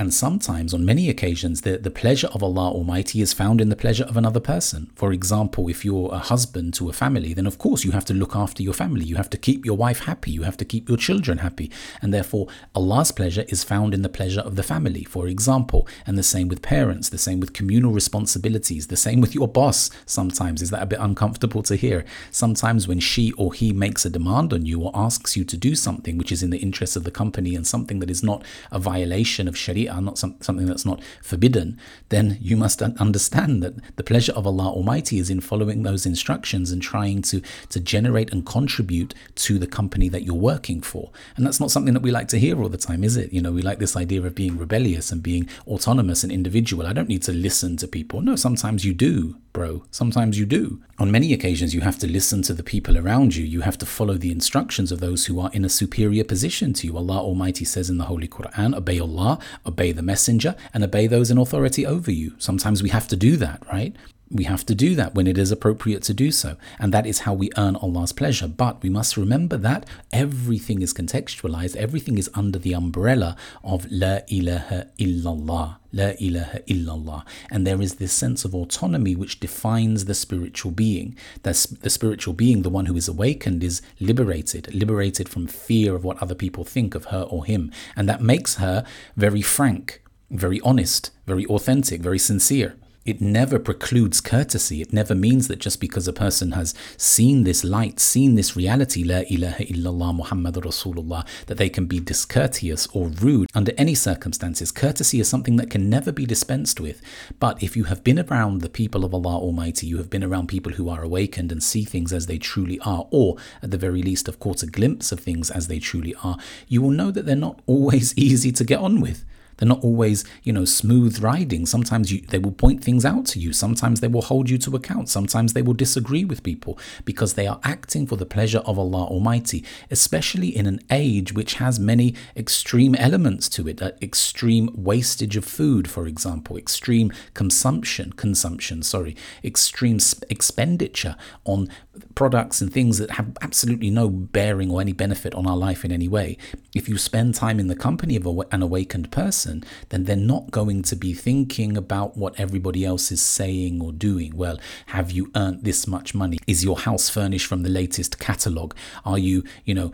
And 0.00 0.14
sometimes, 0.14 0.72
on 0.72 0.86
many 0.86 1.10
occasions, 1.10 1.60
the, 1.60 1.76
the 1.76 1.90
pleasure 1.90 2.28
of 2.28 2.42
Allah 2.42 2.70
Almighty 2.70 3.20
is 3.20 3.34
found 3.34 3.60
in 3.60 3.68
the 3.68 3.76
pleasure 3.76 4.04
of 4.04 4.16
another 4.16 4.40
person. 4.40 4.90
For 4.94 5.12
example, 5.12 5.68
if 5.68 5.84
you're 5.84 6.08
a 6.10 6.18
husband 6.18 6.72
to 6.74 6.88
a 6.88 6.94
family, 6.94 7.34
then 7.34 7.46
of 7.46 7.58
course 7.58 7.84
you 7.84 7.90
have 7.90 8.06
to 8.06 8.14
look 8.14 8.34
after 8.34 8.62
your 8.62 8.72
family. 8.72 9.04
You 9.04 9.16
have 9.16 9.28
to 9.28 9.36
keep 9.36 9.66
your 9.66 9.76
wife 9.76 10.06
happy. 10.06 10.30
You 10.30 10.44
have 10.44 10.56
to 10.56 10.64
keep 10.64 10.88
your 10.88 10.96
children 10.96 11.36
happy. 11.36 11.70
And 12.00 12.14
therefore, 12.14 12.46
Allah's 12.74 13.12
pleasure 13.12 13.44
is 13.48 13.62
found 13.62 13.92
in 13.92 14.00
the 14.00 14.08
pleasure 14.08 14.40
of 14.40 14.56
the 14.56 14.62
family, 14.62 15.04
for 15.04 15.28
example. 15.28 15.86
And 16.06 16.16
the 16.16 16.22
same 16.22 16.48
with 16.48 16.62
parents, 16.62 17.10
the 17.10 17.18
same 17.18 17.38
with 17.38 17.52
communal 17.52 17.92
responsibilities, 17.92 18.86
the 18.86 18.96
same 18.96 19.20
with 19.20 19.34
your 19.34 19.48
boss 19.48 19.90
sometimes. 20.06 20.62
Is 20.62 20.70
that 20.70 20.82
a 20.82 20.86
bit 20.86 20.98
uncomfortable 20.98 21.62
to 21.64 21.76
hear? 21.76 22.06
Sometimes 22.30 22.88
when 22.88 23.00
she 23.00 23.32
or 23.32 23.52
he 23.52 23.74
makes 23.74 24.06
a 24.06 24.10
demand 24.10 24.54
on 24.54 24.64
you 24.64 24.80
or 24.80 24.92
asks 24.94 25.36
you 25.36 25.44
to 25.44 25.58
do 25.58 25.74
something 25.74 26.16
which 26.16 26.32
is 26.32 26.42
in 26.42 26.48
the 26.48 26.56
interest 26.56 26.96
of 26.96 27.04
the 27.04 27.10
company 27.10 27.54
and 27.54 27.66
something 27.66 27.98
that 27.98 28.08
is 28.08 28.22
not 28.22 28.42
a 28.72 28.78
violation 28.78 29.46
of 29.46 29.58
Sharia 29.58 29.89
are 29.90 30.00
not 30.00 30.18
some, 30.18 30.36
something 30.40 30.66
that's 30.66 30.86
not 30.86 31.00
forbidden, 31.22 31.78
then 32.08 32.38
you 32.40 32.56
must 32.56 32.82
understand 32.82 33.62
that 33.62 33.74
the 33.96 34.02
pleasure 34.02 34.32
of 34.32 34.46
Allah 34.46 34.68
Almighty 34.68 35.18
is 35.18 35.30
in 35.30 35.40
following 35.40 35.82
those 35.82 36.06
instructions 36.06 36.70
and 36.70 36.80
trying 36.82 37.22
to, 37.22 37.42
to 37.68 37.80
generate 37.80 38.32
and 38.32 38.46
contribute 38.46 39.14
to 39.36 39.58
the 39.58 39.66
company 39.66 40.08
that 40.08 40.22
you're 40.22 40.34
working 40.34 40.80
for. 40.80 41.10
And 41.36 41.46
that's 41.46 41.60
not 41.60 41.70
something 41.70 41.94
that 41.94 42.02
we 42.02 42.10
like 42.10 42.28
to 42.28 42.38
hear 42.38 42.60
all 42.60 42.68
the 42.68 42.78
time, 42.78 43.04
is 43.04 43.16
it? 43.16 43.32
You 43.32 43.42
know, 43.42 43.52
we 43.52 43.62
like 43.62 43.78
this 43.78 43.96
idea 43.96 44.22
of 44.22 44.34
being 44.34 44.56
rebellious 44.56 45.10
and 45.10 45.22
being 45.22 45.48
autonomous 45.66 46.22
and 46.22 46.32
individual. 46.32 46.86
I 46.86 46.92
don't 46.92 47.08
need 47.08 47.22
to 47.24 47.32
listen 47.32 47.76
to 47.78 47.88
people. 47.88 48.22
No, 48.22 48.36
sometimes 48.36 48.84
you 48.84 48.94
do 48.94 49.36
bro. 49.52 49.84
Sometimes 49.90 50.38
you 50.38 50.46
do. 50.46 50.80
On 50.98 51.10
many 51.10 51.32
occasions, 51.32 51.74
you 51.74 51.80
have 51.80 51.98
to 51.98 52.06
listen 52.06 52.42
to 52.42 52.54
the 52.54 52.62
people 52.62 52.96
around 52.96 53.34
you. 53.34 53.44
You 53.44 53.62
have 53.62 53.78
to 53.78 53.86
follow 53.86 54.14
the 54.14 54.30
instructions 54.30 54.92
of 54.92 55.00
those 55.00 55.26
who 55.26 55.40
are 55.40 55.50
in 55.52 55.64
a 55.64 55.68
superior 55.68 56.24
position 56.24 56.72
to 56.74 56.86
you. 56.86 56.96
Allah 56.96 57.18
Almighty 57.18 57.64
says 57.64 57.90
in 57.90 57.98
the 57.98 58.04
Holy 58.04 58.28
Quran, 58.28 58.76
obey 58.76 58.98
Allah, 58.98 59.38
obey 59.66 59.92
the 59.92 60.02
Messenger, 60.02 60.54
and 60.72 60.84
obey 60.84 61.06
those 61.06 61.30
in 61.30 61.38
authority 61.38 61.86
over 61.86 62.10
you. 62.10 62.34
Sometimes 62.38 62.82
we 62.82 62.90
have 62.90 63.08
to 63.08 63.16
do 63.16 63.36
that, 63.36 63.62
right? 63.72 63.94
We 64.32 64.44
have 64.44 64.64
to 64.66 64.76
do 64.76 64.94
that 64.94 65.16
when 65.16 65.26
it 65.26 65.36
is 65.36 65.50
appropriate 65.50 66.04
to 66.04 66.14
do 66.14 66.30
so. 66.30 66.56
And 66.78 66.94
that 66.94 67.04
is 67.04 67.20
how 67.20 67.34
we 67.34 67.50
earn 67.56 67.74
Allah's 67.74 68.12
pleasure. 68.12 68.46
But 68.46 68.80
we 68.80 68.88
must 68.88 69.16
remember 69.16 69.56
that 69.56 69.88
everything 70.12 70.82
is 70.82 70.94
contextualized, 70.94 71.74
everything 71.74 72.16
is 72.16 72.30
under 72.32 72.60
the 72.60 72.72
umbrella 72.72 73.36
of 73.64 73.90
La 73.90 74.20
ilaha 74.30 74.86
illallah. 74.98 75.78
La 75.92 76.12
ilaha 76.20 76.60
illallah. 76.68 77.24
And 77.50 77.66
there 77.66 77.82
is 77.82 77.96
this 77.96 78.12
sense 78.12 78.44
of 78.44 78.54
autonomy 78.54 79.16
which 79.16 79.40
defines 79.40 80.04
the 80.04 80.14
spiritual 80.14 80.70
being. 80.70 81.16
That 81.42 81.66
the 81.80 81.90
spiritual 81.90 82.34
being, 82.34 82.62
the 82.62 82.70
one 82.70 82.86
who 82.86 82.96
is 82.96 83.08
awakened, 83.08 83.64
is 83.64 83.82
liberated, 83.98 84.72
liberated 84.72 85.28
from 85.28 85.48
fear 85.48 85.96
of 85.96 86.04
what 86.04 86.22
other 86.22 86.36
people 86.36 86.62
think 86.62 86.94
of 86.94 87.06
her 87.06 87.22
or 87.22 87.44
him. 87.44 87.72
And 87.96 88.08
that 88.08 88.22
makes 88.22 88.56
her 88.56 88.86
very 89.16 89.42
frank, 89.42 90.02
very 90.30 90.60
honest, 90.60 91.10
very 91.26 91.46
authentic, 91.46 92.00
very 92.00 92.20
sincere 92.20 92.76
it 93.10 93.20
never 93.20 93.58
precludes 93.58 94.20
courtesy. 94.20 94.80
It 94.80 94.92
never 94.92 95.16
means 95.16 95.48
that 95.48 95.58
just 95.58 95.80
because 95.80 96.06
a 96.06 96.12
person 96.12 96.52
has 96.52 96.74
seen 96.96 97.42
this 97.42 97.64
light, 97.64 97.98
seen 97.98 98.36
this 98.36 98.54
reality, 98.54 99.02
La 99.02 99.22
ilaha 99.28 99.64
illallah 99.64 100.14
Muhammad 100.14 100.54
Rasulullah, 100.54 101.26
that 101.46 101.58
they 101.58 101.68
can 101.68 101.86
be 101.86 101.98
discourteous 101.98 102.86
or 102.94 103.08
rude 103.08 103.50
under 103.52 103.72
any 103.76 103.96
circumstances. 103.96 104.70
Courtesy 104.70 105.18
is 105.18 105.28
something 105.28 105.56
that 105.56 105.70
can 105.70 105.90
never 105.90 106.12
be 106.12 106.24
dispensed 106.24 106.78
with. 106.78 107.02
But 107.40 107.60
if 107.60 107.76
you 107.76 107.84
have 107.84 108.04
been 108.04 108.20
around 108.20 108.60
the 108.60 108.68
people 108.68 109.04
of 109.04 109.12
Allah 109.12 109.36
Almighty, 109.38 109.88
you 109.88 109.96
have 109.96 110.08
been 110.08 110.22
around 110.22 110.46
people 110.46 110.74
who 110.74 110.88
are 110.88 111.02
awakened 111.02 111.50
and 111.50 111.60
see 111.60 111.84
things 111.84 112.12
as 112.12 112.26
they 112.26 112.38
truly 112.38 112.78
are, 112.80 113.08
or 113.10 113.38
at 113.60 113.72
the 113.72 113.76
very 113.76 114.04
least 114.04 114.26
have 114.26 114.38
caught 114.38 114.62
a 114.62 114.66
glimpse 114.66 115.10
of 115.10 115.18
things 115.18 115.50
as 115.50 115.66
they 115.66 115.80
truly 115.80 116.14
are, 116.22 116.38
you 116.68 116.80
will 116.80 116.90
know 116.90 117.10
that 117.10 117.26
they're 117.26 117.34
not 117.34 117.60
always 117.66 118.16
easy 118.16 118.52
to 118.52 118.62
get 118.62 118.78
on 118.78 119.00
with. 119.00 119.24
They're 119.60 119.68
not 119.68 119.84
always, 119.84 120.24
you 120.42 120.52
know, 120.52 120.64
smooth 120.64 121.20
riding. 121.20 121.66
Sometimes 121.66 122.10
you, 122.10 122.22
they 122.22 122.38
will 122.38 122.50
point 122.50 122.82
things 122.82 123.04
out 123.04 123.26
to 123.26 123.38
you. 123.38 123.52
Sometimes 123.52 124.00
they 124.00 124.08
will 124.08 124.22
hold 124.22 124.48
you 124.48 124.56
to 124.58 124.74
account. 124.74 125.10
Sometimes 125.10 125.52
they 125.52 125.60
will 125.60 125.74
disagree 125.74 126.24
with 126.24 126.42
people 126.42 126.78
because 127.04 127.34
they 127.34 127.46
are 127.46 127.60
acting 127.62 128.06
for 128.06 128.16
the 128.16 128.26
pleasure 128.26 128.60
of 128.60 128.78
Allah 128.78 129.04
Almighty, 129.04 129.62
especially 129.90 130.48
in 130.48 130.66
an 130.66 130.80
age 130.90 131.34
which 131.34 131.54
has 131.54 131.78
many 131.78 132.14
extreme 132.34 132.94
elements 132.94 133.48
to 133.50 133.68
it. 133.68 133.82
Uh, 133.82 133.92
extreme 134.00 134.70
wastage 134.74 135.36
of 135.36 135.44
food, 135.44 135.88
for 135.88 136.06
example, 136.06 136.56
extreme 136.56 137.12
consumption, 137.34 138.12
consumption, 138.14 138.82
sorry, 138.82 139.14
extreme 139.44 139.98
expenditure 140.30 141.16
on 141.44 141.68
products 142.14 142.60
and 142.60 142.72
things 142.72 142.98
that 142.98 143.12
have 143.12 143.36
absolutely 143.42 143.90
no 143.90 144.08
bearing 144.08 144.70
or 144.70 144.80
any 144.80 144.92
benefit 144.92 145.34
on 145.34 145.46
our 145.46 145.56
life 145.56 145.84
in 145.84 145.90
any 145.90 146.08
way. 146.08 146.36
If 146.74 146.88
you 146.88 146.98
spend 146.98 147.34
time 147.34 147.58
in 147.58 147.66
the 147.66 147.74
company 147.74 148.16
of 148.16 148.26
an 148.26 148.62
awakened 148.62 149.10
person, 149.10 149.64
then 149.88 150.04
they're 150.04 150.16
not 150.16 150.50
going 150.50 150.82
to 150.82 150.96
be 150.96 151.14
thinking 151.14 151.76
about 151.76 152.16
what 152.16 152.38
everybody 152.38 152.84
else 152.84 153.10
is 153.10 153.20
saying 153.20 153.80
or 153.80 153.92
doing. 153.92 154.36
Well, 154.36 154.58
have 154.86 155.10
you 155.10 155.30
earned 155.34 155.64
this 155.64 155.86
much 155.86 156.14
money? 156.14 156.38
Is 156.46 156.64
your 156.64 156.78
house 156.78 157.08
furnished 157.08 157.46
from 157.46 157.62
the 157.62 157.70
latest 157.70 158.18
catalogue? 158.18 158.74
Are 159.04 159.18
you, 159.18 159.42
you 159.64 159.74
know, 159.74 159.92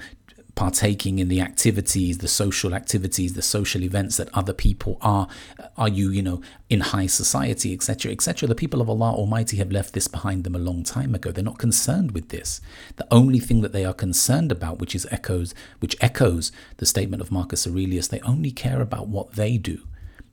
partaking 0.56 1.20
in 1.20 1.28
the 1.28 1.40
activities, 1.40 2.18
the 2.18 2.26
social 2.26 2.74
activities, 2.74 3.34
the 3.34 3.42
social 3.42 3.84
events 3.84 4.16
that 4.16 4.28
other 4.34 4.52
people 4.52 4.98
are? 5.00 5.28
Uh, 5.60 5.68
are 5.76 5.88
you, 5.88 6.10
you 6.10 6.22
know, 6.22 6.40
in 6.68 6.80
high 6.80 7.06
society, 7.06 7.72
etc., 7.72 8.10
etc.? 8.10 8.48
The 8.48 8.56
people 8.56 8.80
of 8.80 8.90
Allah 8.90 9.12
Almighty 9.12 9.58
have 9.58 9.70
left 9.70 9.92
this 9.92 10.08
behind 10.08 10.42
them 10.42 10.56
a 10.56 10.58
long 10.58 10.82
time 10.82 11.14
ago. 11.14 11.30
They're 11.30 11.44
not 11.44 11.58
concerned 11.58 12.10
with 12.10 12.30
this. 12.30 12.60
The 12.96 13.06
only 13.12 13.38
thing 13.38 13.60
that 13.60 13.72
they 13.72 13.84
are 13.84 13.94
concerned 13.94 14.50
about, 14.50 14.80
which 14.80 14.96
is 14.96 15.06
echoes, 15.12 15.54
which 15.78 15.94
echoes 16.00 16.50
the 16.78 16.86
statement 16.86 17.20
of 17.22 17.30
Marcus 17.30 17.66
Aurelius, 17.66 18.08
they 18.08 18.20
only 18.20 18.50
care 18.50 18.80
about 18.80 19.06
what 19.06 19.32
they 19.32 19.58
do. 19.58 19.82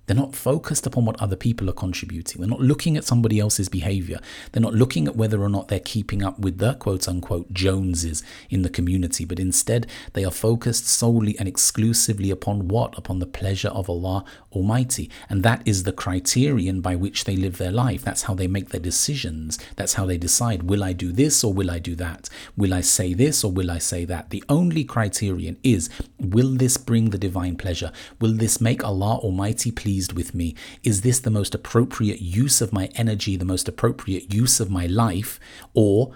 They're 0.06 0.16
not 0.18 0.36
focused 0.36 0.86
upon 0.86 1.06
what 1.06 1.22
other 1.22 1.38
people 1.38 1.70
are 1.70 1.74
contributing. 1.74 2.42
They're 2.42 2.50
not 2.50 2.60
looking 2.60 2.98
at 2.98 3.06
somebody 3.06 3.40
else's 3.40 3.70
behavior. 3.70 4.20
They're 4.52 4.62
not 4.62 4.74
looking 4.74 5.08
at 5.08 5.16
whether 5.16 5.42
or 5.42 5.50
not 5.50 5.70
they're 5.70 5.80
keeping 5.80 6.22
up 6.22 6.40
with 6.40 6.58
the 6.58 6.74
quote 6.74 7.08
unquote 7.08 7.54
Joneses 7.54 8.22
in 8.50 8.64
the 8.64 8.70
community, 8.70 9.24
but 9.24 9.40
instead 9.40 9.88
they 10.12 10.26
are 10.26 10.32
focused 10.32 10.88
solely 10.88 11.38
and 11.40 11.48
exclusively 11.48 12.30
upon 12.30 12.68
what? 12.68 12.98
Upon 12.98 13.20
the 13.20 13.26
pleasure 13.26 13.70
of 13.70 13.90
Allah 13.90 14.26
Almighty. 14.52 15.10
And 15.30 15.42
that 15.44 15.62
is 15.66 15.84
the 15.84 15.94
criterion 15.94 16.82
by 16.82 16.96
which 16.96 17.24
they 17.24 17.38
live 17.38 17.58
their 17.58 17.72
life. 17.72 18.04
That's 18.04 18.24
how 18.24 18.34
they 18.34 18.48
make 18.48 18.70
their 18.70 18.82
decisions. 18.82 19.58
That's 19.78 19.94
how 19.94 20.06
they 20.06 20.18
decide 20.18 20.64
will 20.64 20.84
I 20.84 20.92
do 20.92 21.14
this 21.14 21.44
or 21.44 21.54
will 21.54 21.72
I 21.72 21.80
do 21.80 21.96
that? 21.96 22.30
Will 22.58 22.74
I 22.74 22.82
say 22.82 23.14
this 23.14 23.44
or 23.44 23.52
will 23.52 23.72
I 23.72 23.78
say 23.78 24.04
that? 24.06 24.32
The 24.32 24.44
only 24.50 24.84
criterion 24.84 25.58
is 25.64 25.90
will 26.20 26.56
this 26.56 26.76
bring 26.76 27.12
the 27.12 27.18
divine 27.18 27.56
pleasure? 27.56 27.92
Will 28.20 28.34
this 28.34 28.60
make 28.60 28.84
Allah 28.84 29.16
Almighty 29.18 29.72
pleased? 29.72 29.93
Pleased 29.94 30.14
with 30.14 30.34
me? 30.34 30.56
Is 30.84 31.02
this 31.02 31.20
the 31.20 31.30
most 31.30 31.54
appropriate 31.54 32.20
use 32.20 32.62
of 32.62 32.74
my 32.74 32.90
energy, 32.96 33.38
the 33.38 33.46
most 33.46 33.68
appropriate 33.68 34.34
use 34.34 34.60
of 34.60 34.72
my 34.72 34.88
life? 34.88 35.40
Or 35.76 36.16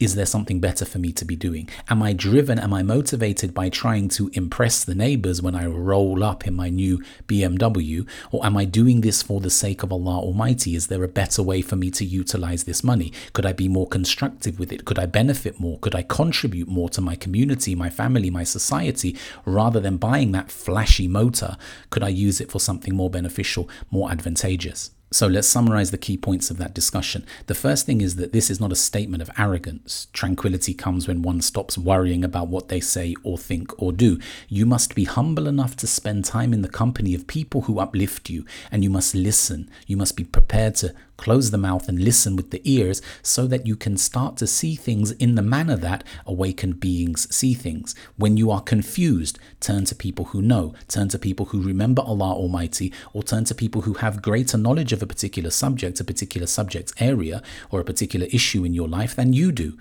is 0.00 0.14
there 0.14 0.26
something 0.26 0.60
better 0.60 0.84
for 0.84 0.98
me 0.98 1.12
to 1.12 1.24
be 1.24 1.36
doing? 1.36 1.68
Am 1.88 2.02
I 2.02 2.12
driven? 2.12 2.58
Am 2.58 2.72
I 2.72 2.82
motivated 2.82 3.52
by 3.52 3.68
trying 3.68 4.08
to 4.10 4.30
impress 4.32 4.84
the 4.84 4.94
neighbors 4.94 5.42
when 5.42 5.54
I 5.54 5.66
roll 5.66 6.22
up 6.22 6.46
in 6.46 6.54
my 6.54 6.70
new 6.70 7.02
BMW? 7.26 8.08
Or 8.30 8.44
am 8.46 8.56
I 8.56 8.64
doing 8.64 9.00
this 9.00 9.22
for 9.22 9.40
the 9.40 9.50
sake 9.50 9.82
of 9.82 9.92
Allah 9.92 10.18
Almighty? 10.18 10.76
Is 10.76 10.86
there 10.86 11.02
a 11.02 11.08
better 11.08 11.42
way 11.42 11.62
for 11.62 11.76
me 11.76 11.90
to 11.92 12.04
utilize 12.04 12.64
this 12.64 12.84
money? 12.84 13.12
Could 13.32 13.46
I 13.46 13.52
be 13.52 13.68
more 13.68 13.88
constructive 13.88 14.58
with 14.58 14.72
it? 14.72 14.84
Could 14.84 14.98
I 14.98 15.06
benefit 15.06 15.58
more? 15.58 15.78
Could 15.80 15.94
I 15.94 16.02
contribute 16.02 16.68
more 16.68 16.88
to 16.90 17.00
my 17.00 17.16
community, 17.16 17.74
my 17.74 17.90
family, 17.90 18.30
my 18.30 18.44
society, 18.44 19.16
rather 19.44 19.80
than 19.80 19.96
buying 19.96 20.32
that 20.32 20.50
flashy 20.50 21.08
motor? 21.08 21.56
Could 21.90 22.04
I 22.04 22.08
use 22.08 22.40
it 22.40 22.52
for 22.52 22.60
something 22.60 22.94
more 22.94 23.10
beneficial, 23.10 23.68
more 23.90 24.10
advantageous? 24.10 24.90
So 25.10 25.26
let's 25.26 25.48
summarize 25.48 25.90
the 25.90 25.96
key 25.96 26.18
points 26.18 26.50
of 26.50 26.58
that 26.58 26.74
discussion. 26.74 27.24
The 27.46 27.54
first 27.54 27.86
thing 27.86 28.02
is 28.02 28.16
that 28.16 28.32
this 28.32 28.50
is 28.50 28.60
not 28.60 28.72
a 28.72 28.76
statement 28.76 29.22
of 29.22 29.30
arrogance. 29.38 30.08
Tranquility 30.12 30.74
comes 30.74 31.08
when 31.08 31.22
one 31.22 31.40
stops 31.40 31.78
worrying 31.78 32.24
about 32.24 32.48
what 32.48 32.68
they 32.68 32.80
say 32.80 33.14
or 33.22 33.38
think 33.38 33.72
or 33.80 33.90
do. 33.90 34.18
You 34.48 34.66
must 34.66 34.94
be 34.94 35.04
humble 35.04 35.46
enough 35.46 35.76
to 35.76 35.86
spend 35.86 36.26
time 36.26 36.52
in 36.52 36.60
the 36.60 36.68
company 36.68 37.14
of 37.14 37.26
people 37.26 37.62
who 37.62 37.78
uplift 37.78 38.28
you, 38.28 38.44
and 38.70 38.84
you 38.84 38.90
must 38.90 39.14
listen. 39.14 39.70
You 39.86 39.96
must 39.96 40.14
be 40.14 40.24
prepared 40.24 40.74
to 40.76 40.94
Close 41.18 41.50
the 41.50 41.58
mouth 41.58 41.88
and 41.88 41.98
listen 41.98 42.36
with 42.36 42.52
the 42.52 42.62
ears 42.64 43.02
so 43.22 43.48
that 43.48 43.66
you 43.66 43.74
can 43.74 43.96
start 43.96 44.36
to 44.36 44.46
see 44.46 44.76
things 44.76 45.10
in 45.10 45.34
the 45.34 45.42
manner 45.42 45.76
that 45.76 46.04
awakened 46.24 46.78
beings 46.78 47.26
see 47.34 47.54
things. 47.54 47.96
When 48.16 48.36
you 48.36 48.52
are 48.52 48.60
confused, 48.60 49.36
turn 49.58 49.84
to 49.86 49.96
people 49.96 50.26
who 50.26 50.40
know, 50.40 50.74
turn 50.86 51.08
to 51.08 51.18
people 51.18 51.46
who 51.46 51.60
remember 51.60 52.02
Allah 52.02 52.32
Almighty, 52.32 52.92
or 53.12 53.24
turn 53.24 53.44
to 53.46 53.54
people 53.54 53.82
who 53.82 53.94
have 53.94 54.22
greater 54.22 54.56
knowledge 54.56 54.92
of 54.92 54.97
a 55.02 55.06
particular 55.06 55.50
subject, 55.50 56.00
a 56.00 56.04
particular 56.04 56.46
subject 56.46 56.92
area, 56.98 57.42
or 57.70 57.80
a 57.80 57.84
particular 57.84 58.26
issue 58.32 58.64
in 58.64 58.74
your 58.74 58.88
life 58.88 59.14
than 59.16 59.32
you 59.32 59.52
do. 59.52 59.76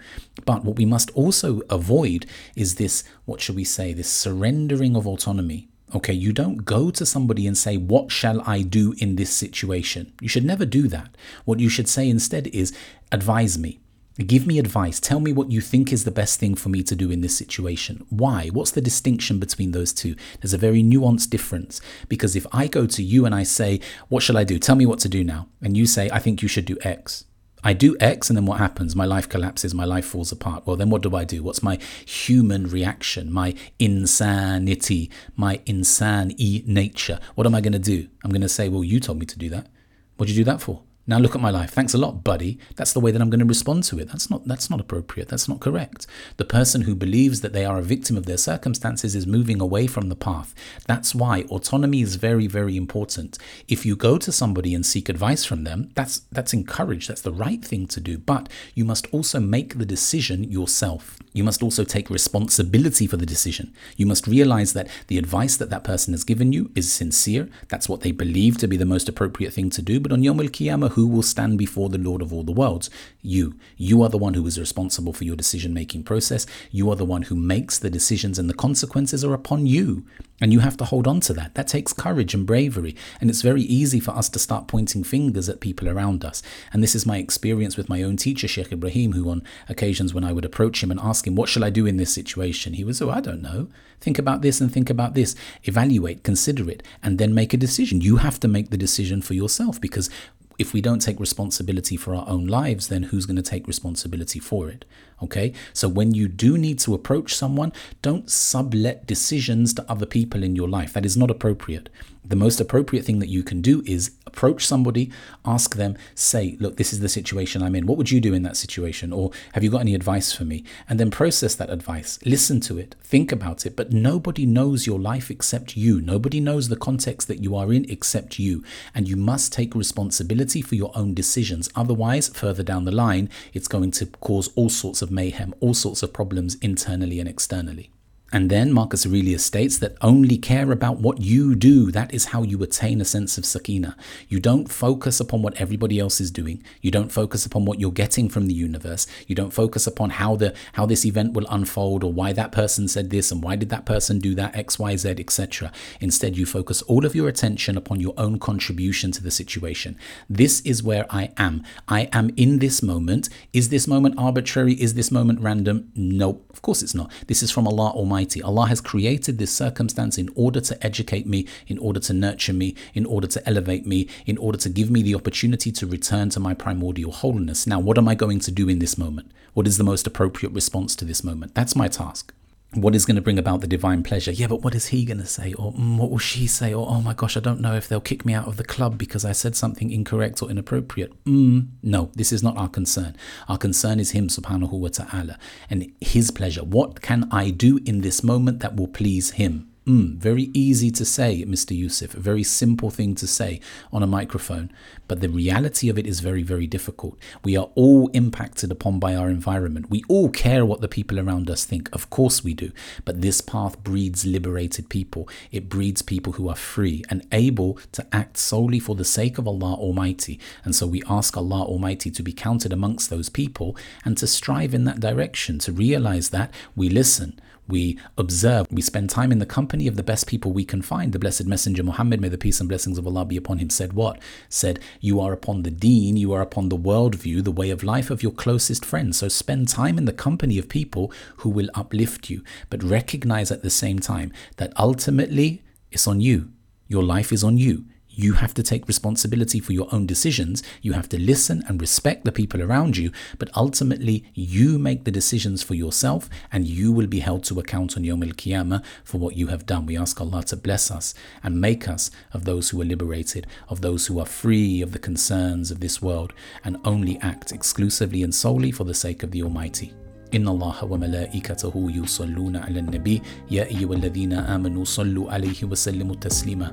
But 0.45 0.63
what 0.63 0.77
we 0.77 0.85
must 0.85 1.09
also 1.11 1.61
avoid 1.69 2.25
is 2.55 2.75
this, 2.75 3.03
what 3.25 3.41
shall 3.41 3.55
we 3.55 3.63
say, 3.63 3.93
this 3.93 4.09
surrendering 4.09 4.95
of 4.95 5.07
autonomy 5.07 5.69
Okay, 5.95 6.13
you 6.13 6.33
don't 6.33 6.65
go 6.65 6.91
to 6.91 7.05
somebody 7.05 7.47
and 7.47 7.57
say, 7.57 7.77
What 7.77 8.11
shall 8.11 8.41
I 8.45 8.61
do 8.61 8.93
in 8.97 9.15
this 9.15 9.33
situation? 9.33 10.11
You 10.19 10.27
should 10.27 10.43
never 10.43 10.65
do 10.65 10.89
that. 10.89 11.15
What 11.45 11.61
you 11.61 11.69
should 11.69 11.87
say 11.87 12.09
instead 12.09 12.47
is, 12.47 12.75
Advise 13.11 13.57
me. 13.57 13.79
Give 14.25 14.47
me 14.47 14.57
advice. 14.57 14.99
Tell 14.99 15.19
me 15.19 15.31
what 15.31 15.51
you 15.51 15.61
think 15.61 15.93
is 15.93 16.03
the 16.03 16.11
best 16.11 16.39
thing 16.39 16.55
for 16.55 16.69
me 16.69 16.81
to 16.83 16.95
do 16.95 17.11
in 17.11 17.21
this 17.21 17.37
situation. 17.37 18.05
Why? 18.09 18.47
What's 18.47 18.71
the 18.71 18.81
distinction 18.81 19.37
between 19.37 19.71
those 19.71 19.93
two? 19.93 20.15
There's 20.41 20.53
a 20.53 20.57
very 20.57 20.81
nuanced 20.81 21.29
difference. 21.29 21.79
Because 22.09 22.35
if 22.35 22.47
I 22.51 22.67
go 22.67 22.87
to 22.87 23.03
you 23.03 23.25
and 23.25 23.35
I 23.35 23.43
say, 23.43 23.79
What 24.09 24.23
shall 24.23 24.37
I 24.37 24.43
do? 24.43 24.57
Tell 24.57 24.75
me 24.75 24.85
what 24.85 24.99
to 24.99 25.09
do 25.09 25.23
now. 25.23 25.47
And 25.61 25.77
you 25.77 25.85
say, 25.85 26.09
I 26.11 26.19
think 26.19 26.41
you 26.41 26.47
should 26.47 26.65
do 26.65 26.77
X. 26.81 27.25
I 27.63 27.73
do 27.73 27.97
X 27.99 28.29
and 28.29 28.37
then 28.37 28.45
what 28.45 28.59
happens? 28.59 28.95
My 28.95 29.05
life 29.05 29.27
collapses, 29.27 29.73
my 29.73 29.83
life 29.83 30.05
falls 30.05 30.31
apart. 30.31 30.65
Well, 30.65 30.75
then 30.75 30.89
what 30.89 31.01
do 31.01 31.15
I 31.15 31.23
do? 31.23 31.43
What's 31.43 31.63
my 31.63 31.79
human 32.05 32.67
reaction, 32.67 33.31
my 33.31 33.55
insanity, 33.79 35.09
my 35.35 35.59
insane 35.65 36.35
nature? 36.65 37.19
What 37.35 37.47
am 37.47 37.55
I 37.55 37.61
going 37.61 37.73
to 37.73 37.79
do? 37.79 38.07
I'm 38.23 38.31
going 38.31 38.41
to 38.41 38.49
say, 38.49 38.69
well, 38.69 38.83
you 38.83 38.99
told 38.99 39.19
me 39.19 39.25
to 39.25 39.37
do 39.37 39.49
that. 39.49 39.67
What'd 40.15 40.33
you 40.33 40.43
do 40.43 40.49
that 40.51 40.61
for? 40.61 40.83
Now 41.09 41.19
look 41.19 41.35
at 41.35 41.41
my 41.41 41.51
life. 41.51 41.71
Thanks 41.71 41.93
a 41.93 41.97
lot, 41.97 42.25
buddy. 42.25 42.59
That's 42.75 42.91
the 42.91 42.99
way 42.99 43.11
that 43.11 43.21
I'm 43.21 43.29
going 43.29 43.39
to 43.39 43.45
respond 43.45 43.85
to 43.85 43.97
it. 43.97 44.09
That's 44.09 44.29
not 44.29 44.45
that's 44.45 44.69
not 44.69 44.81
appropriate. 44.81 45.29
That's 45.29 45.47
not 45.47 45.61
correct. 45.61 46.05
The 46.35 46.43
person 46.43 46.81
who 46.81 46.95
believes 46.95 47.39
that 47.39 47.53
they 47.53 47.63
are 47.63 47.77
a 47.77 47.81
victim 47.81 48.17
of 48.17 48.25
their 48.25 48.35
circumstances 48.37 49.15
is 49.15 49.25
moving 49.25 49.61
away 49.61 49.87
from 49.87 50.09
the 50.09 50.17
path. 50.17 50.53
That's 50.85 51.15
why 51.15 51.43
autonomy 51.43 52.01
is 52.01 52.15
very 52.15 52.45
very 52.45 52.75
important. 52.75 53.37
If 53.69 53.85
you 53.85 53.95
go 53.95 54.17
to 54.17 54.33
somebody 54.33 54.75
and 54.75 54.85
seek 54.85 55.07
advice 55.07 55.45
from 55.45 55.63
them, 55.63 55.91
that's 55.95 56.19
that's 56.31 56.53
encouraged. 56.53 57.07
That's 57.07 57.21
the 57.21 57.31
right 57.31 57.63
thing 57.63 57.87
to 57.87 58.01
do, 58.01 58.17
but 58.17 58.49
you 58.73 58.83
must 58.83 59.07
also 59.13 59.39
make 59.39 59.77
the 59.77 59.85
decision 59.85 60.43
yourself. 60.43 61.17
You 61.31 61.45
must 61.45 61.63
also 61.63 61.85
take 61.85 62.09
responsibility 62.09 63.07
for 63.07 63.15
the 63.15 63.25
decision. 63.25 63.73
You 63.95 64.07
must 64.07 64.27
realize 64.27 64.73
that 64.73 64.89
the 65.07 65.17
advice 65.17 65.55
that 65.57 65.69
that 65.69 65.85
person 65.85 66.13
has 66.13 66.25
given 66.25 66.51
you 66.51 66.71
is 66.75 66.91
sincere. 66.91 67.47
That's 67.69 67.87
what 67.87 68.01
they 68.01 68.11
believe 68.11 68.57
to 68.57 68.67
be 68.67 68.75
the 68.75 68.85
most 68.85 69.07
appropriate 69.07 69.53
thing 69.53 69.69
to 69.69 69.81
do, 69.81 69.99
but 70.01 70.11
on 70.11 70.23
Yom 70.23 70.39
Al-Qiyamah 70.39 70.96
who 70.97 71.05
will 71.05 71.21
stand 71.21 71.59
before 71.59 71.89
the 71.89 71.99
Lord 71.99 72.23
of 72.23 72.33
all 72.33 72.41
the 72.41 72.51
worlds? 72.51 72.89
You. 73.21 73.53
You 73.77 74.01
are 74.01 74.09
the 74.09 74.17
one 74.17 74.33
who 74.33 74.47
is 74.47 74.59
responsible 74.59 75.13
for 75.13 75.25
your 75.25 75.35
decision 75.35 75.71
making 75.71 76.05
process. 76.05 76.47
You 76.71 76.89
are 76.89 76.95
the 76.95 77.05
one 77.05 77.21
who 77.21 77.35
makes 77.35 77.77
the 77.77 77.91
decisions, 77.91 78.39
and 78.39 78.49
the 78.49 78.55
consequences 78.55 79.23
are 79.23 79.35
upon 79.35 79.67
you. 79.67 80.07
And 80.41 80.51
you 80.51 80.59
have 80.59 80.75
to 80.77 80.85
hold 80.85 81.07
on 81.07 81.19
to 81.21 81.33
that. 81.33 81.53
That 81.53 81.67
takes 81.67 81.93
courage 81.93 82.33
and 82.33 82.47
bravery. 82.47 82.95
And 83.21 83.29
it's 83.29 83.43
very 83.43 83.61
easy 83.61 83.99
for 83.99 84.11
us 84.11 84.27
to 84.29 84.39
start 84.39 84.67
pointing 84.67 85.03
fingers 85.03 85.47
at 85.49 85.59
people 85.59 85.87
around 85.87 86.25
us. 86.25 86.41
And 86.73 86.81
this 86.81 86.95
is 86.95 87.05
my 87.05 87.17
experience 87.17 87.77
with 87.77 87.89
my 87.89 88.01
own 88.01 88.17
teacher, 88.17 88.47
Sheikh 88.47 88.71
Ibrahim, 88.71 89.13
who 89.13 89.29
on 89.29 89.43
occasions 89.69 90.15
when 90.15 90.23
I 90.23 90.33
would 90.33 90.45
approach 90.45 90.81
him 90.81 90.89
and 90.89 90.99
ask 90.99 91.27
him, 91.27 91.35
What 91.35 91.49
shall 91.49 91.63
I 91.63 91.69
do 91.69 91.85
in 91.85 91.97
this 91.97 92.13
situation? 92.13 92.73
He 92.73 92.83
was, 92.83 93.01
Oh, 93.03 93.11
I 93.11 93.21
don't 93.21 93.43
know. 93.43 93.67
Think 93.99 94.19
about 94.19 94.43
this 94.43 94.61
and 94.61 94.71
think 94.71 94.91
about 94.91 95.15
this. 95.15 95.35
Evaluate, 95.63 96.23
consider 96.23 96.69
it, 96.69 96.83
and 97.01 97.17
then 97.17 97.33
make 97.33 97.53
a 97.53 97.57
decision. 97.57 98.01
You 98.01 98.17
have 98.17 98.39
to 98.41 98.47
make 98.47 98.69
the 98.69 98.77
decision 98.77 99.23
for 99.23 99.33
yourself 99.33 99.81
because 99.81 100.09
if 100.57 100.73
we 100.73 100.81
don't 100.81 100.99
take 100.99 101.19
responsibility 101.19 101.95
for 101.95 102.15
our 102.15 102.27
own 102.27 102.47
lives, 102.47 102.87
then 102.87 103.03
who's 103.03 103.25
going 103.25 103.35
to 103.35 103.41
take 103.41 103.67
responsibility 103.67 104.39
for 104.39 104.69
it? 104.69 104.85
Okay. 105.21 105.53
So 105.73 105.87
when 105.87 106.13
you 106.13 106.27
do 106.27 106.57
need 106.57 106.79
to 106.79 106.93
approach 106.93 107.35
someone, 107.35 107.73
don't 108.01 108.29
sublet 108.29 109.05
decisions 109.05 109.73
to 109.75 109.85
other 109.89 110.05
people 110.05 110.43
in 110.43 110.55
your 110.55 110.69
life. 110.69 110.93
That 110.93 111.05
is 111.05 111.17
not 111.17 111.31
appropriate. 111.31 111.89
The 112.29 112.35
most 112.35 112.59
appropriate 112.59 113.05
thing 113.05 113.19
that 113.19 113.29
you 113.29 113.41
can 113.41 113.61
do 113.61 113.81
is 113.85 114.11
approach 114.25 114.65
somebody, 114.65 115.09
ask 115.45 115.77
them, 115.77 115.95
say, 116.13 116.57
look, 116.59 116.75
this 116.75 116.91
is 116.91 116.99
the 116.99 117.07
situation 117.07 117.63
I'm 117.63 117.73
in. 117.73 117.85
What 117.85 117.97
would 117.97 118.11
you 118.11 118.19
do 118.19 118.33
in 118.33 118.43
that 118.43 118.57
situation? 118.57 119.13
Or 119.13 119.31
have 119.53 119.63
you 119.63 119.69
got 119.69 119.79
any 119.79 119.95
advice 119.95 120.33
for 120.33 120.43
me? 120.43 120.65
And 120.89 120.99
then 120.99 121.09
process 121.09 121.55
that 121.55 121.69
advice, 121.69 122.19
listen 122.25 122.59
to 122.61 122.77
it, 122.77 122.95
think 123.01 123.31
about 123.31 123.65
it. 123.65 123.77
But 123.77 123.93
nobody 123.93 124.45
knows 124.45 124.85
your 124.85 124.99
life 124.99 125.31
except 125.31 125.77
you. 125.77 126.01
Nobody 126.01 126.41
knows 126.41 126.67
the 126.67 126.75
context 126.75 127.29
that 127.29 127.41
you 127.41 127.55
are 127.55 127.71
in 127.71 127.89
except 127.89 128.37
you. 128.37 128.61
And 128.93 129.07
you 129.07 129.15
must 129.15 129.53
take 129.53 129.73
responsibility 129.73 130.61
for 130.61 130.75
your 130.75 130.91
own 130.95 131.13
decisions. 131.13 131.69
Otherwise, 131.77 132.27
further 132.27 132.63
down 132.63 132.83
the 132.83 132.91
line, 132.91 133.29
it's 133.53 133.69
going 133.69 133.91
to 133.91 134.05
cause 134.05 134.49
all 134.55 134.69
sorts 134.69 135.01
of 135.01 135.11
mayhem, 135.11 135.55
all 135.61 135.73
sorts 135.73 136.03
of 136.03 136.11
problems 136.11 136.55
internally 136.55 137.21
and 137.21 137.29
externally. 137.29 137.89
And 138.33 138.49
then 138.49 138.73
Marcus 138.73 139.05
Aurelius 139.05 139.45
states 139.45 139.77
that 139.77 139.95
only 140.01 140.37
care 140.37 140.73
about 140.73 140.97
what 140.97 141.21
you 141.21 141.55
do. 141.55 141.91
That 141.91 142.13
is 142.13 142.25
how 142.25 142.43
you 142.43 142.61
attain 142.61 142.99
a 142.99 143.05
sense 143.05 143.37
of 143.37 143.45
sakina. 143.45 143.95
You 144.27 144.41
don't 144.41 144.69
focus 144.69 145.21
upon 145.21 145.41
what 145.41 145.55
everybody 145.55 145.97
else 145.97 146.19
is 146.19 146.29
doing. 146.29 146.61
You 146.81 146.91
don't 146.91 147.11
focus 147.11 147.45
upon 147.45 147.63
what 147.63 147.79
you're 147.79 147.91
getting 147.91 148.27
from 148.27 148.47
the 148.47 148.53
universe. 148.53 149.07
You 149.27 149.35
don't 149.35 149.53
focus 149.53 149.87
upon 149.87 150.09
how 150.09 150.35
the 150.35 150.53
how 150.73 150.85
this 150.85 151.05
event 151.05 151.33
will 151.33 151.47
unfold 151.49 152.03
or 152.03 152.11
why 152.11 152.33
that 152.33 152.51
person 152.51 152.89
said 152.89 153.11
this 153.11 153.31
and 153.31 153.41
why 153.41 153.55
did 153.55 153.69
that 153.69 153.85
person 153.85 154.19
do 154.19 154.35
that 154.35 154.57
X, 154.57 154.77
Y, 154.77 154.97
Z, 154.97 155.09
etc. 155.11 155.71
Instead, 156.01 156.35
you 156.35 156.45
focus 156.45 156.81
all 156.81 157.05
of 157.05 157.15
your 157.15 157.29
attention 157.29 157.77
upon 157.77 158.01
your 158.01 158.13
own 158.17 158.39
contribution 158.39 159.13
to 159.13 159.23
the 159.23 159.31
situation. 159.31 159.97
This 160.29 160.59
is 160.61 160.83
where 160.83 161.05
I 161.09 161.31
am. 161.37 161.63
I 161.87 162.09
am 162.11 162.31
in 162.35 162.59
this 162.59 162.83
moment. 162.83 163.29
Is 163.53 163.69
this 163.69 163.87
moment 163.87 164.15
arbitrary? 164.17 164.73
Is 164.73 164.95
this 164.95 165.11
moment 165.11 165.39
random? 165.39 165.91
Nope. 165.95 166.45
Of 166.49 166.61
course 166.61 166.81
it's 166.81 166.95
not. 166.95 167.09
This 167.27 167.41
is 167.41 167.51
from 167.51 167.67
Allah 167.67 167.91
Almighty 167.91 168.16
Almighty. 168.17 168.41
Allah 168.41 168.65
has 168.65 168.81
created 168.81 169.37
this 169.37 169.55
circumstance 169.55 170.17
in 170.17 170.29
order 170.33 170.59
to 170.59 170.83
educate 170.83 171.27
me, 171.27 171.45
in 171.67 171.77
order 171.77 171.99
to 171.99 172.13
nurture 172.13 172.51
me, 172.51 172.73
in 172.95 173.05
order 173.05 173.27
to 173.27 173.47
elevate 173.47 173.85
me, 173.85 174.07
in 174.25 174.39
order 174.39 174.57
to 174.57 174.69
give 174.69 174.89
me 174.89 175.03
the 175.03 175.13
opportunity 175.13 175.71
to 175.73 175.85
return 175.85 176.31
to 176.31 176.39
my 176.39 176.55
primordial 176.55 177.11
wholeness. 177.11 177.67
Now, 177.67 177.79
what 177.79 177.99
am 177.99 178.07
I 178.07 178.15
going 178.15 178.39
to 178.39 178.51
do 178.51 178.67
in 178.69 178.79
this 178.79 178.97
moment? 178.97 179.29
What 179.53 179.67
is 179.67 179.77
the 179.77 179.83
most 179.83 180.07
appropriate 180.07 180.51
response 180.51 180.95
to 180.95 181.05
this 181.05 181.23
moment? 181.23 181.53
That's 181.53 181.75
my 181.75 181.87
task 181.87 182.33
what 182.81 182.95
is 182.95 183.05
going 183.05 183.15
to 183.15 183.21
bring 183.21 183.39
about 183.39 183.61
the 183.61 183.67
divine 183.67 184.03
pleasure? 184.03 184.31
Yeah, 184.31 184.47
but 184.47 184.61
what 184.61 184.75
is 184.75 184.87
he 184.87 185.03
going 185.03 185.19
to 185.19 185.25
say? 185.25 185.53
Or 185.53 185.73
mm, 185.73 185.97
what 185.97 186.11
will 186.11 186.17
she 186.17 186.47
say? 186.47 186.73
Or 186.73 186.87
oh 186.87 187.01
my 187.01 187.13
gosh, 187.13 187.35
I 187.35 187.39
don't 187.39 187.59
know 187.59 187.75
if 187.75 187.87
they'll 187.87 187.99
kick 187.99 188.25
me 188.25 188.33
out 188.33 188.47
of 188.47 188.57
the 188.57 188.63
club 188.63 188.97
because 188.97 189.25
I 189.25 189.31
said 189.31 189.55
something 189.55 189.89
incorrect 189.89 190.41
or 190.41 190.49
inappropriate. 190.49 191.11
Mm, 191.25 191.67
no, 191.81 192.11
this 192.15 192.31
is 192.31 192.43
not 192.43 192.57
our 192.57 192.69
concern. 192.69 193.15
Our 193.49 193.57
concern 193.57 193.99
is 193.99 194.11
Him 194.11 194.27
subhanahu 194.27 194.71
wa 194.71 194.89
ta'ala 194.89 195.37
and 195.69 195.91
His 195.99 196.31
pleasure. 196.31 196.63
What 196.63 197.01
can 197.01 197.27
I 197.31 197.49
do 197.49 197.79
in 197.85 198.01
this 198.01 198.23
moment 198.23 198.59
that 198.59 198.75
will 198.75 198.87
please 198.87 199.31
Him? 199.31 199.69
Mm, 199.87 200.17
very 200.17 200.49
easy 200.53 200.91
to 200.91 201.05
say, 201.05 201.45
Mr. 201.47 201.73
Yusuf, 201.73 202.13
a 202.13 202.19
very 202.19 202.43
simple 202.43 202.89
thing 202.89 203.15
to 203.15 203.25
say 203.25 203.61
on 203.93 204.03
a 204.03 204.07
microphone. 204.07 204.69
But 205.07 205.21
the 205.21 205.29
reality 205.29 205.87
of 205.87 205.97
it 205.97 206.05
is 206.05 206.19
very, 206.19 206.43
very 206.43 206.67
difficult. 206.67 207.17
We 207.45 207.55
are 207.55 207.69
all 207.73 208.09
impacted 208.09 208.69
upon 208.69 208.99
by 208.99 209.15
our 209.15 209.29
environment. 209.29 209.89
We 209.89 210.03
all 210.09 210.27
care 210.27 210.65
what 210.65 210.81
the 210.81 210.89
people 210.89 211.21
around 211.21 211.49
us 211.49 211.63
think. 211.63 211.89
Of 211.93 212.09
course 212.09 212.43
we 212.43 212.53
do. 212.53 212.73
But 213.05 213.21
this 213.21 213.39
path 213.39 213.81
breeds 213.81 214.25
liberated 214.25 214.89
people. 214.89 215.29
It 215.53 215.69
breeds 215.69 216.01
people 216.01 216.33
who 216.33 216.49
are 216.49 216.55
free 216.55 217.05
and 217.09 217.25
able 217.31 217.79
to 217.93 218.05
act 218.11 218.35
solely 218.35 218.79
for 218.79 218.93
the 218.93 219.05
sake 219.05 219.37
of 219.37 219.47
Allah 219.47 219.75
Almighty. 219.75 220.37
And 220.65 220.75
so 220.75 220.85
we 220.85 221.01
ask 221.09 221.37
Allah 221.37 221.63
Almighty 221.63 222.11
to 222.11 222.21
be 222.21 222.33
counted 222.33 222.73
amongst 222.73 223.09
those 223.09 223.29
people 223.29 223.77
and 224.03 224.17
to 224.17 224.27
strive 224.27 224.73
in 224.73 224.83
that 224.83 224.99
direction, 224.99 225.59
to 225.59 225.71
realize 225.71 226.31
that 226.31 226.53
we 226.75 226.89
listen 226.89 227.39
we 227.67 227.99
observe, 228.17 228.67
we 228.71 228.81
spend 228.81 229.09
time 229.09 229.31
in 229.31 229.39
the 229.39 229.45
company 229.45 229.87
of 229.87 229.95
the 229.95 230.03
best 230.03 230.27
people 230.27 230.51
we 230.51 230.65
can 230.65 230.81
find. 230.81 231.11
The 231.11 231.19
Blessed 231.19 231.45
Messenger 231.45 231.83
Muhammad, 231.83 232.21
may 232.21 232.29
the 232.29 232.37
peace 232.37 232.59
and 232.59 232.69
blessings 232.69 232.97
of 232.97 233.05
Allah 233.05 233.25
be 233.25 233.37
upon 233.37 233.57
him, 233.57 233.69
said 233.69 233.93
what? 233.93 234.21
Said, 234.49 234.79
You 234.99 235.19
are 235.19 235.33
upon 235.33 235.63
the 235.63 235.71
deen, 235.71 236.17
you 236.17 236.33
are 236.33 236.41
upon 236.41 236.69
the 236.69 236.77
worldview, 236.77 237.43
the 237.43 237.51
way 237.51 237.69
of 237.69 237.83
life 237.83 238.09
of 238.09 238.23
your 238.23 238.31
closest 238.31 238.85
friends. 238.85 239.17
So 239.17 239.27
spend 239.27 239.67
time 239.67 239.97
in 239.97 240.05
the 240.05 240.13
company 240.13 240.57
of 240.57 240.69
people 240.69 241.11
who 241.37 241.49
will 241.49 241.69
uplift 241.73 242.29
you. 242.29 242.43
But 242.69 242.83
recognize 242.83 243.51
at 243.51 243.63
the 243.63 243.69
same 243.69 243.99
time 243.99 244.31
that 244.57 244.73
ultimately 244.77 245.63
it's 245.91 246.07
on 246.07 246.21
you. 246.21 246.51
Your 246.87 247.03
life 247.03 247.31
is 247.33 247.43
on 247.43 247.57
you. 247.57 247.85
You 248.16 248.34
have 248.34 248.52
to 248.54 248.62
take 248.62 248.86
responsibility 248.88 249.58
for 249.58 249.72
your 249.72 249.88
own 249.90 250.04
decisions. 250.04 250.62
You 250.82 250.92
have 250.92 251.08
to 251.10 251.18
listen 251.18 251.64
and 251.66 251.80
respect 251.80 252.26
the 252.26 252.32
people 252.32 252.60
around 252.60 252.98
you. 252.98 253.10
But 253.38 253.48
ultimately, 253.56 254.24
you 254.34 254.78
make 254.78 255.04
the 255.04 255.10
decisions 255.10 255.62
for 255.62 255.74
yourself 255.74 256.28
and 256.52 256.66
you 256.66 256.92
will 256.92 257.06
be 257.06 257.20
held 257.20 257.42
to 257.44 257.58
account 257.58 257.96
on 257.96 258.04
Yom 258.04 258.22
Al 258.22 258.30
Qiyamah 258.30 258.84
for 259.02 259.16
what 259.16 259.36
you 259.38 259.46
have 259.46 259.64
done. 259.64 259.86
We 259.86 259.96
ask 259.96 260.20
Allah 260.20 260.42
to 260.44 260.56
bless 260.56 260.90
us 260.90 261.14
and 261.42 261.58
make 261.58 261.88
us 261.88 262.10
of 262.34 262.44
those 262.44 262.68
who 262.68 262.82
are 262.82 262.84
liberated, 262.84 263.46
of 263.70 263.80
those 263.80 264.06
who 264.06 264.18
are 264.20 264.26
free 264.26 264.82
of 264.82 264.92
the 264.92 264.98
concerns 264.98 265.70
of 265.70 265.80
this 265.80 266.02
world 266.02 266.34
and 266.64 266.76
only 266.84 267.18
act 267.22 267.50
exclusively 267.50 268.22
and 268.22 268.34
solely 268.34 268.72
for 268.72 268.84
the 268.84 268.94
sake 268.94 269.22
of 269.22 269.30
the 269.30 269.42
Almighty. 269.42 269.94
إن 270.34 270.48
الله 270.48 270.84
وملائكته 270.84 271.74
يصلون 271.76 272.56
على 272.56 272.80
النبي 272.80 273.22
يا 273.50 273.64
أيها 273.64 273.94
الذين 273.94 274.32
آمنوا 274.32 274.84
صلوا 274.84 275.32
عليه 275.32 275.64
وسلموا 275.64 276.14
تسليما 276.14 276.72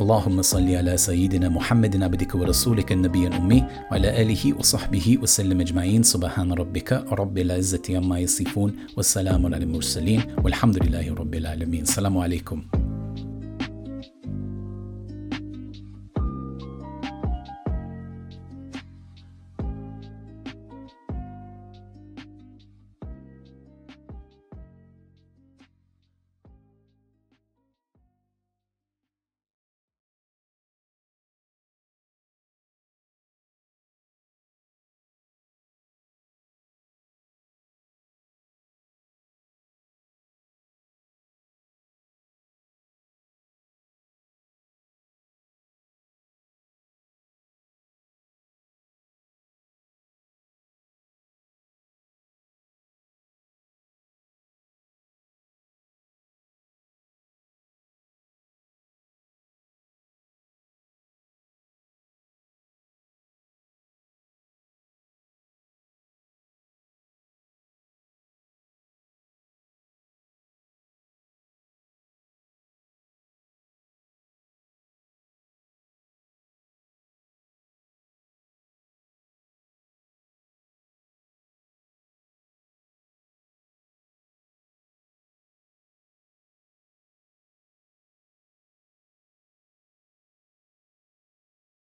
اللهم 0.00 0.42
صل 0.42 0.74
على 0.74 0.96
سيدنا 0.96 1.48
محمد 1.48 2.02
عبدك 2.02 2.34
ورسولك 2.34 2.92
النبي 2.92 3.26
الأمي 3.26 3.64
وعلى 3.90 4.22
آله 4.22 4.58
وصحبه 4.58 5.18
وسلم 5.22 5.60
أجمعين. 5.60 6.02
سبحان 6.02 6.52
ربك 6.52 6.92
رب 7.12 7.38
العزة 7.38 7.82
عما 7.90 8.18
يصفون 8.18 8.76
والسلام 8.96 9.46
على 9.46 9.56
المرسلين 9.56 10.22
والحمد 10.44 10.86
لله 10.86 11.14
رب 11.14 11.34
العالمين. 11.34 11.82
السلام 11.82 12.18
عليكم. 12.18 12.77